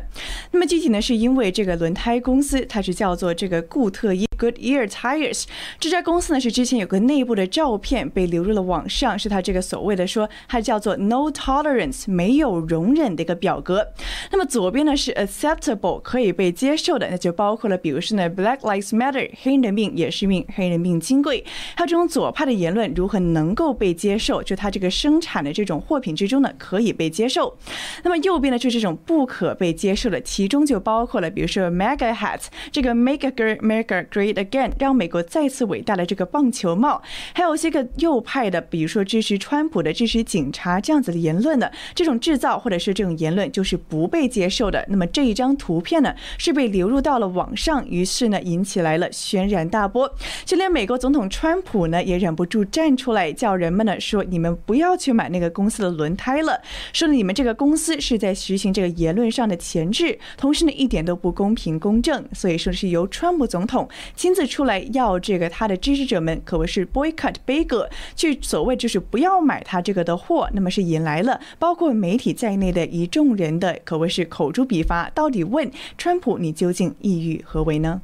[0.52, 5.46] 那么具体呢，是因为这个轮胎公司它是叫做这个固特异 （Goodyear Tires）。
[5.80, 13.88] 这家公司呢是之前有个内部的照片被流入了网上，是他这个所谓的说它叫做 “No Tolerance” 没有容忍的一个表格。
[14.32, 18.10] 那么左边呢是 “Acceptable” 可以被接受的，那就包括了比如说。
[18.10, 21.46] 是呢，Black Lives Matter，黑人的命也是命，黑人命金贵。
[21.76, 24.42] 他这种左派的言论如何能够被接受？
[24.42, 27.56] 就他这个生产的这种货品之中呢，可以被接受。
[28.02, 37.02] 那么右边呢，就是这种不可被接受的，其中就包括了，比如说 Mega Hat，这个 Make America Great Again，让美国再次伟大的这个棒球帽，
[37.34, 44.86] 还有些个右派的，比如说支持川普的、支持警察这样子的言论的，这种制造或者是这种言论就是不被接受的。
[44.90, 47.88] 那么这一张图片呢，是被流入到了网上。
[47.88, 50.12] 于是呢，引起来了轩然大波，
[50.46, 56.62] 就连美国总统川普呢，也忍不住站出来叫人们呢说：“你们不要去买那个公司的轮胎了，
[56.94, 63.88] 说你们这个公司是在实行这个言论上的前置，同时呢，一点都不公平公正。”所以说是由川普总统
[64.20, 78.02] 亲自出来要这个他的支持者们可谓是 boycott bagel，去所谓就是不要买他这个的货，那么是引来了包括媒体在内的一众人的可谓是口诛笔伐，到底问川普你究竟意欲何为呢？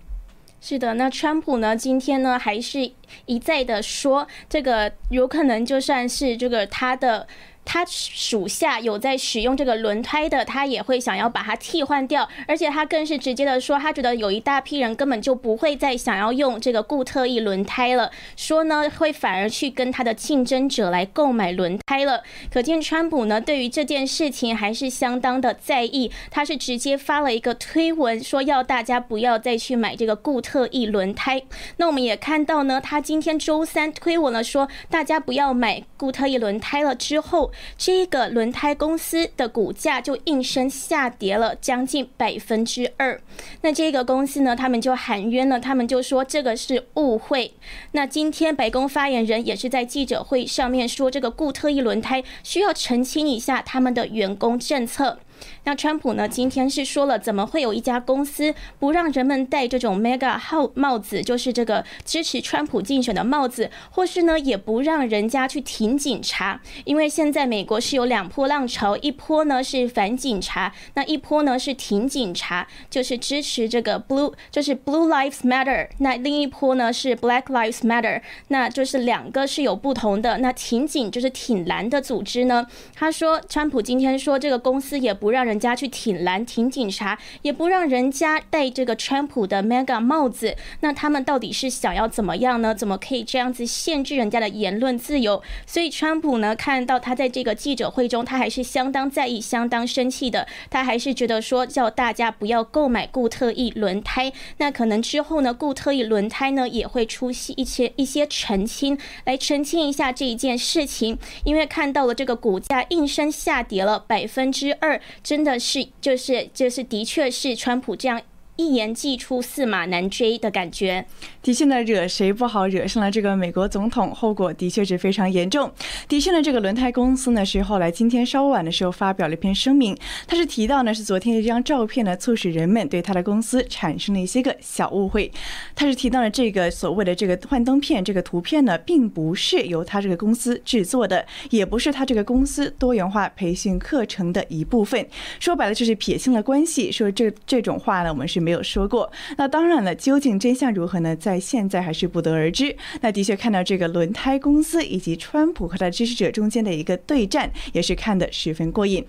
[0.62, 1.76] 是的，那川普呢？
[1.76, 2.90] 今天呢，还是
[3.26, 7.28] 一再的说，这个有可能就算是这个他的。
[7.66, 22.22] 他属下有在使用这个轮胎的，他也会想要把它替换掉，而且他更是直接的说，他觉得有一大批人根本就不会再想要用这个固特异轮胎了，说呢会反而去跟他的竞争者来购买轮胎了。
[22.54, 31.42] 可见川普呢对于这件事情还是相当的在意，他是直接发了一个推文，说要大家不要再去买这个固特异轮胎。
[31.78, 37.52] 那我们也看到呢，他今天周三推文了，说大家不要买固特异轮胎了之后。
[37.78, 43.20] 这个轮胎公司的股价就应声下跌了将近百分之二。
[43.62, 47.54] 那这个公司呢，他们就喊冤了，他们就说这个是误会。
[47.92, 55.20] 那今天白宫发言人也是在记者会上面说，这个固特异轮胎需要澄清一下他们的员工政策。
[55.66, 56.30] 那川普呢？
[56.30, 66.62] 今天是说了，怎么会有一家公司不让人们戴这种 mega 号帽子，就是这个支持川普竞选的帽子，或是呢，也不让人家去挺警察？
[66.84, 75.88] 因为现在美国是有两波浪潮，一波呢是反警察，那一波呢是挺警察，就是支持这个 blue，就是 blue lives matter。
[75.98, 80.38] 那另一波呢是 black lives matter，那就是两个是有不同的。
[80.38, 82.68] 那挺警就是挺蓝的组织呢？
[82.94, 85.16] 他说，川普今天说这个公司也。
[85.16, 92.76] 不让人人家去挺蓝、挺警察，也不让人家戴这个川普的 mega 帽子，那他们到底是想要怎么样呢？
[92.76, 95.42] 怎么可以这样子限制人家的言论自由？
[95.66, 100.46] 所以川普呢，看到他在这个记者会中，他还是相当在意、相当生气的。
[100.70, 104.34] 他还是觉得说，叫大家不要购买固特异轮胎。
[104.58, 111.18] 那可能之后呢，固特异轮胎呢也会出席一些一些澄清，来澄清一下这一件事情。
[111.46, 115.00] 因为看到了这个股价应声下跌了百分之二。
[115.24, 118.22] 真的是，就是，就是，的确是川普这样。
[118.58, 121.06] 一言既出，驷马难追的感觉。
[121.42, 125.70] 的确呢，惹谁不好，惹上了这个美国总统，后果的确是非常严重。
[126.08, 129.96] 的确呢，这个轮胎公司呢，是后来今天稍晚的时候发表了一篇声明，
[130.26, 135.30] 他是提到呢，是昨天的这张照片呢，促使人们对他的公司产生了一些个小误会。
[135.76, 145.06] 他是提到了这个所谓的这个幻灯片这个图片呢，并不是由他这个公司制作的，也不是他这个公司多元化培训课程的一部分。
[145.42, 146.90] 说白了就是撇清了关系。
[146.90, 148.45] 说这这种话呢，我们是。
[148.46, 151.16] 没有说过，那当然了，究竟真相如何呢？
[151.16, 152.76] 在现在还是不得而知。
[153.02, 159.04] 那的确看到这个轮胎公司以及川普和他支持者中间的一个对战，也是看得十分过瘾。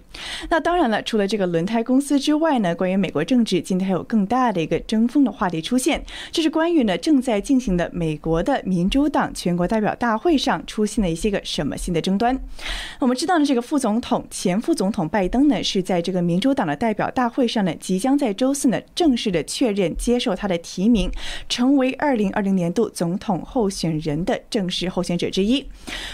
[0.48, 12.34] 那当然了，除了这个轮胎公司之外呢，关于美国政治，今天还有更大的一个争锋的话题出现，这是关于呢正在进行的美国的民主党全国代表大会上出现了一些个什么新的争端。
[13.00, 19.25] 我们知道呢，这个副总统前副总统拜登呢是在这个民主党的代表大会上呢，即将在周四呢正式。
[19.26, 21.10] 式的确认接受他的提名，
[21.48, 25.66] 成为二零二零年度总统候选人的正式候选者之一。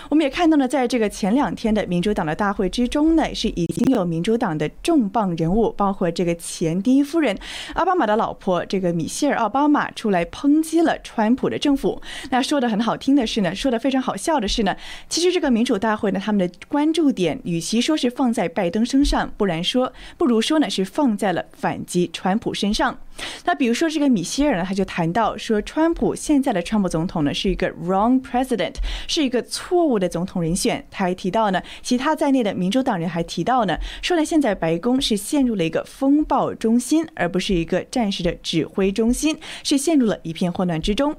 [0.09, 7.37] 我们也看到呢，在这个前两天的民主党的大会之中呢，是已经有民主党的重磅人物，包括这个前第一夫人
[7.75, 12.01] 奥巴马的老婆这个米歇尔·奥巴马出来抨击了川普的政府。
[12.31, 14.75] 那说的很好听的是呢，说的非常好笑的是呢，
[15.11, 22.99] 其实这个民主大会呢，他们的关注点与其说是放在拜登身上，不然说不如说呢是放在了反击川普身上。
[23.45, 28.75] 那比如说这个米歇尔呢，他就谈到说，川普现在的川普总统呢是一个 wrong president，
[29.07, 30.87] 是一个错误的总统人选。
[30.91, 41.17] 他还提到呢，其他在内的民主党人还提到呢，说呢现在白宫是陷入了一个风暴中心，而不是一个战时的指挥中心，是陷入了一片混乱之中。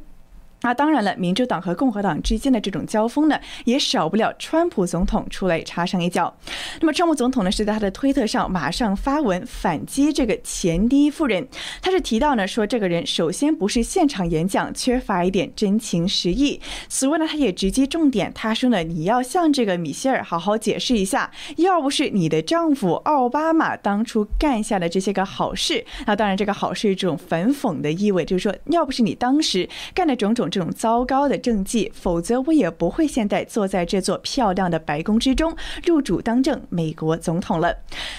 [0.64, 6.34] 那当然了，民主党和共和党之间的这种交锋呢，也少不了川普总统出来插上一脚。
[6.80, 11.46] 那么，川普总统呢是在他的推特上马上发文反击这个前第一夫人。
[11.82, 16.62] 他是提到呢，说这个人首先不是现场演讲，缺乏一点真情实意。
[16.88, 30.50] 此外呢，他也直击重点，他说呢，你要向这个米歇尔好好解释一下，要不是你的丈夫奥巴马当初干下的这些个好事，那当然这个好事这种反讽的意味，就是说，要不是你当时干的种种。
[30.54, 35.52] 这种糟糕的政绩，否则我也不会现在坐在这座漂亮的白宫之中，
[35.84, 37.76] 入主当政美国总统了。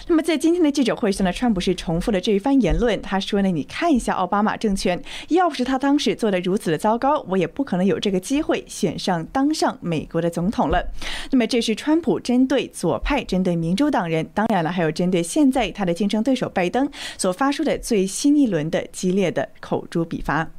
[0.09, 3.01] 那么在今天的记者会上呢，川普是重复了这一番言论。
[3.01, 10.85] 他说呢，你看一下奥巴马政权，要不是他当时做的如此的糟糕，我也不可能有这个机会选上当上美国的总统了。
[11.31, 20.51] 那么这是川普针对左派、针对民主党人，当然了，还有针对现在他的竞争对手拜登所发出的最新一轮的激烈的口诛笔伐。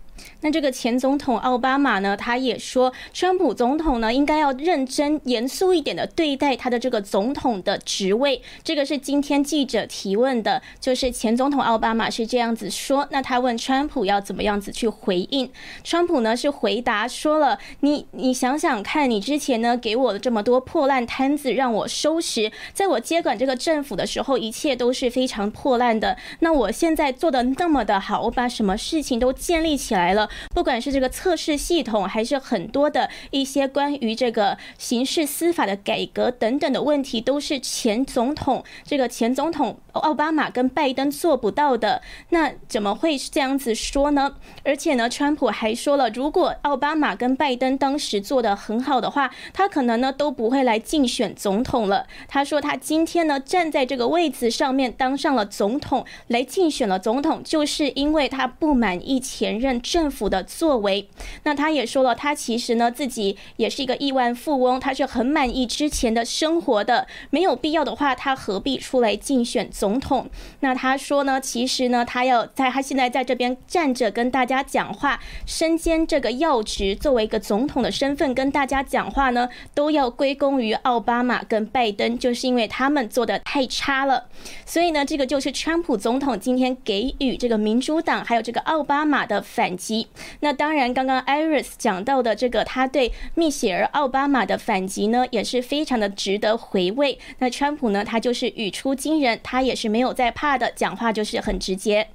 [0.42, 8.42] 那这个前总统奥巴马呢，他也说，川普总统呢应该要认真严肃一点的对待他的这个总统的职位。
[8.64, 13.08] 这个是今天记者提问的，就是前总统奥巴马是这样子说。
[13.12, 15.52] 那他问川普要怎么样子去回应，
[15.84, 26.16] 川普呢是回答说了，你你想想看，你之前呢给我的这么多破烂摊子让我收拾，在我接管这个政府的时候，一切都是非常破烂的。
[26.40, 30.06] 那我现在做的那么的好，我把什么事情都建立起来。
[30.06, 42.02] 来了，不管是这个测试系统，还是很多的一些关于这个刑事司法的改革等等的问题，都是前总统这个前总统奥巴马跟拜登做不到的。
[42.30, 44.36] 那怎么会是这样子说呢？
[44.64, 52.08] 而且呢，川普还说了，如果奥巴马跟拜登当时做的很好的话，他可能呢都不会来竞选总统了。
[52.28, 59.76] 他说他今天呢站在这个位子上面当上了总统，来竞选了总统，就是因为他不满意前任。
[59.82, 61.10] 政政府的作为，
[61.46, 70.30] 那他也说了，他其实呢自己也是一个亿万富翁，他是很满意之前的生活的，没有必要的话，他何必出来竞选总统？
[70.60, 84.26] 那他说呢，其实呢，他要在他现在在这边站着跟大家讲话，身兼这个要职，作为一个总统的身份跟大家讲话呢，都要归功于奥巴马跟拜登，就是因为他们做的太差了。
[84.68, 89.95] 所以呢，这个就是川普总统今天给予这个民主党还有这个奥巴马的反击。
[90.40, 97.20] 那当然，刚刚 Iris 讲到的这个他对密歇尔奥巴马的反击呢，也是非常的值得回味。
[97.40, 102.08] 那川普呢，他就是语出惊人，他也是没有在怕的，讲话就是很直接。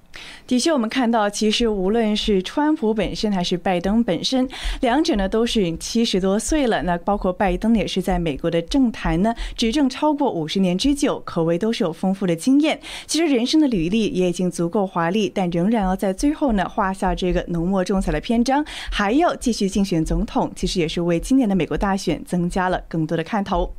[0.47, 4.49] 的确，我们看到，其实无论是川普本身还是拜登本身，
[4.81, 6.83] 两者呢都是七十多岁了。
[6.83, 12.81] 那包括拜登也是在美国的政坛呢执政超过五十年之久，可谓都是有丰富的经验。
[13.07, 23.73] 其实人生的履历也已经足够华丽，但仍然要在最后呢画下这个浓墨重彩的篇章，还要继续竞选总统，其实也是为今年的美国大选增加了更多的看头。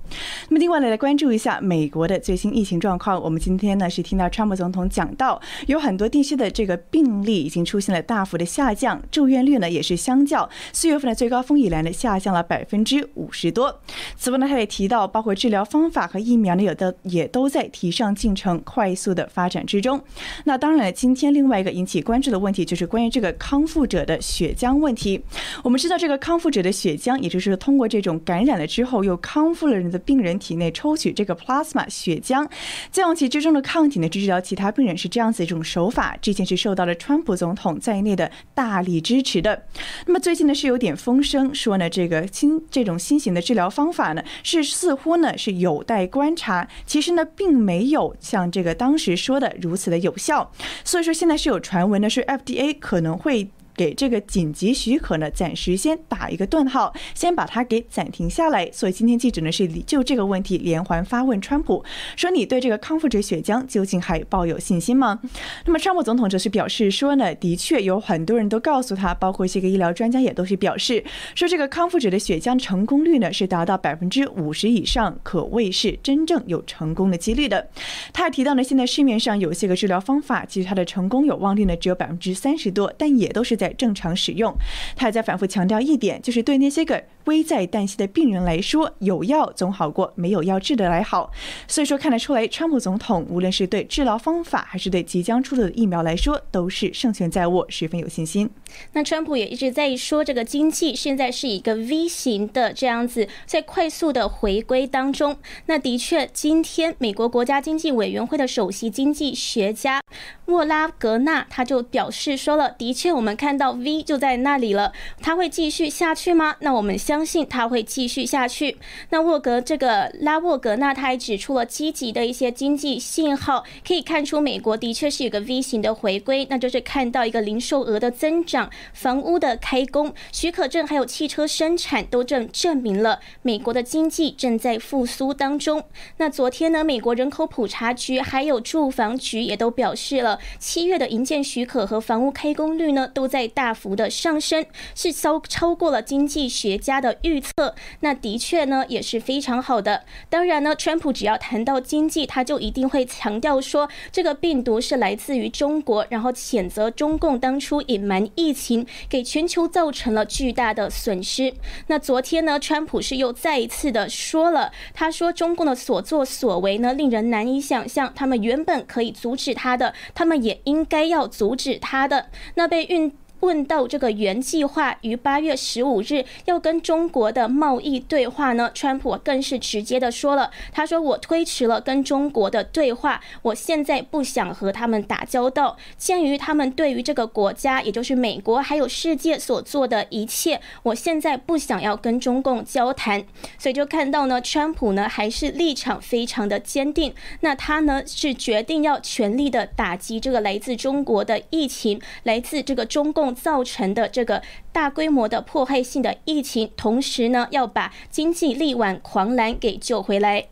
[0.47, 3.21] 那么，另外来来关注一下美国的最新疫情状况。
[3.21, 13.81] 我们今天呢是听到川普总统讲到，有很多地区的这个病例已经出现了大幅的下降，住院率呢也是相较四月份的最高峰以来呢下降了百分之五十多。
[14.17, 19.99] 此外呢，他也提到，包括治疗方法和疫苗呢有的也都在提上进程，快速的发展之中。
[20.43, 25.21] 那当然了，今天另外一个引起关注的问题就是关于这个康复者的血浆问题。
[25.63, 30.01] 我们知道，这个康复者的血浆，也就是通过这种感染了之后又康复了人的。
[30.01, 32.45] 病人体内抽取这个 plasma 血浆，
[32.89, 36.10] 再用其之中的抗体呢治疗其他病人，是这样子一种手法。
[36.21, 39.63] 这件事受到了川普总统在内的大力支持的。
[40.07, 46.67] 那么最近呢是有点风声说呢，这个新这种新型的治疗方法呢是似乎呢是有待观察。
[46.85, 50.51] 其实呢并没有像这个当时说的如此的有效。
[50.83, 53.49] 所以说现在是有传闻呢是 FDA 可能会。
[53.75, 58.69] 给这个紧急许可呢暂时先打一个顿号，先把它给暂停下来。
[58.71, 61.83] 所以今天记者呢是就这个问题连环发问川普，
[62.15, 65.19] 说你对这个康复者血浆究竟还抱有信心吗？
[65.65, 71.03] 那么川普总统则是表示说呢，的确有很多人都告诉他，包括一些个医疗专家也都是表示
[71.35, 77.67] 说这个康复者的血浆成功率呢是达到百分之五十以上，可谓是真正有成功的几率的。
[78.13, 84.51] 他还提到呢，现在市面上有些个治疗方法，其实它的成功有望率呢只有百分之三十多，但也都是在正常使用。
[84.95, 87.03] 他还在反复强调一点，就是对那些个。
[87.25, 91.31] 危在旦夕的病人来说，有药总好过没有药治的来好。
[91.67, 98.49] 所以说，看得出来，川普总统无论是对治疗方法，还是对即将出炉的疫苗来说，都是胜券在握，十分有信心。
[98.93, 105.37] 那川普也一直在说，这个经济现在是一个 V 型的这样子，在快速的回归当中。
[105.67, 110.01] 那的确，今天美国国家经济委员会的首席经济学家
[110.45, 114.91] 莫拉格纳他就表示说了，的确，我们看到 V 就在那里了，
[115.21, 116.55] 它会继续下去吗？
[116.59, 118.77] 那我们相信它会继续下去。
[119.09, 128.60] 那沃格这个拉沃格纳他还指出了积极的一些经济信号，可以看出美国的确是有个 V 型的回归，那就是看到一个零售额的增长。
[128.93, 135.83] 房屋的开工许可证，还有汽车生产，都证证明了美国的经济正在复苏当中。
[136.17, 147.73] 那昨天呢，美国人口普查局还有住房局也都表示了，七月的营建许可和房屋开工率呢，都在大幅的上升，是超超过了经济学家的预测。
[148.01, 150.03] 那的确呢，也是非常好的。
[150.29, 158.50] 当然呢，川普只要谈到经济，他就一定会强调说，这个病毒是来自于中国，然后谴责中共当初隐瞒疫。
[158.51, 161.53] 疫情给全球造成了巨大的损失。
[161.87, 168.11] 那昨天呢，川普是又再一次的说了，他说中共的所作所为呢，令人难以想象。
[168.13, 172.27] 他们原本可以阻止他的，他们也应该要阻止他的。
[172.55, 173.13] 那被运。
[173.41, 178.71] 问到这个原计划于八月十五日要跟中国的贸易对话呢？
[178.73, 185.77] 川普更是直接的说了，他说我推迟了跟中国的对话，我现在不想和他们打交道。
[185.97, 193.23] 鉴于他们对于这个国家，也就是美国还有世界所做的一切，我现在不想要跟中共交谈。
[193.57, 203.30] 所以就看到呢，川普呢还是立场非常的坚定，那他呢是决定要全力的打击这个来自中国的疫情，来自这个中共。
[203.33, 210.47] 造成的这个大规模的破坏性的疫情，同时呢，要把经济力挽狂澜给救回来。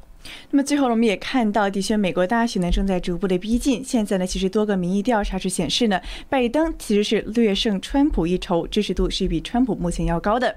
[0.52, 3.84] 那么最后，我们也看到，的确，美国大选呢正在逐步的逼近。
[3.84, 10.56] 现在呢，其实多个民意调查是显示呢，拜登其实是略胜川普一筹，支持度是比川普目前要高的。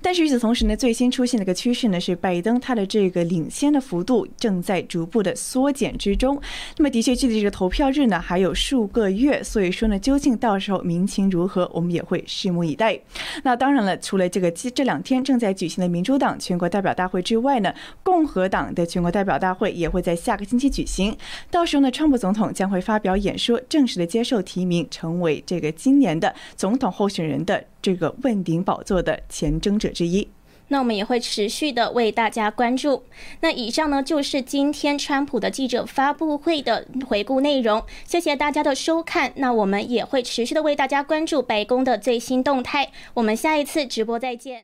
[0.00, 6.40] 但是与此同时呢，最新出现的一个趋势呢，是拜登他的这个领先的幅度正在逐步的缩减之中。
[6.78, 12.98] 那么的确，距离这个投票日呢还有数个月，所以说呢，究竟到时候民情如何，我们也会拭目以待。
[13.42, 17.72] 那当然了，除了这个这两天正在举行的民主党全国代表大会之外呢，
[18.02, 21.16] 共和党的全国代表大会也会在下个星期举行，
[21.48, 30.26] 到时候呢，川普总统将会发表演说，正式的接受提名，成为这个今年的总统候选人的这个问鼎宝座的前争者之一。
[30.68, 33.04] 那我们也会持续的为大家关注。
[33.42, 39.32] 那以上呢就是今天川普的记者发布会的回顾内容，谢谢大家的收看。
[39.36, 42.90] 那我们也会持续的为大家关注白宫的最新动态。
[43.12, 44.62] 我们下一次直播再见。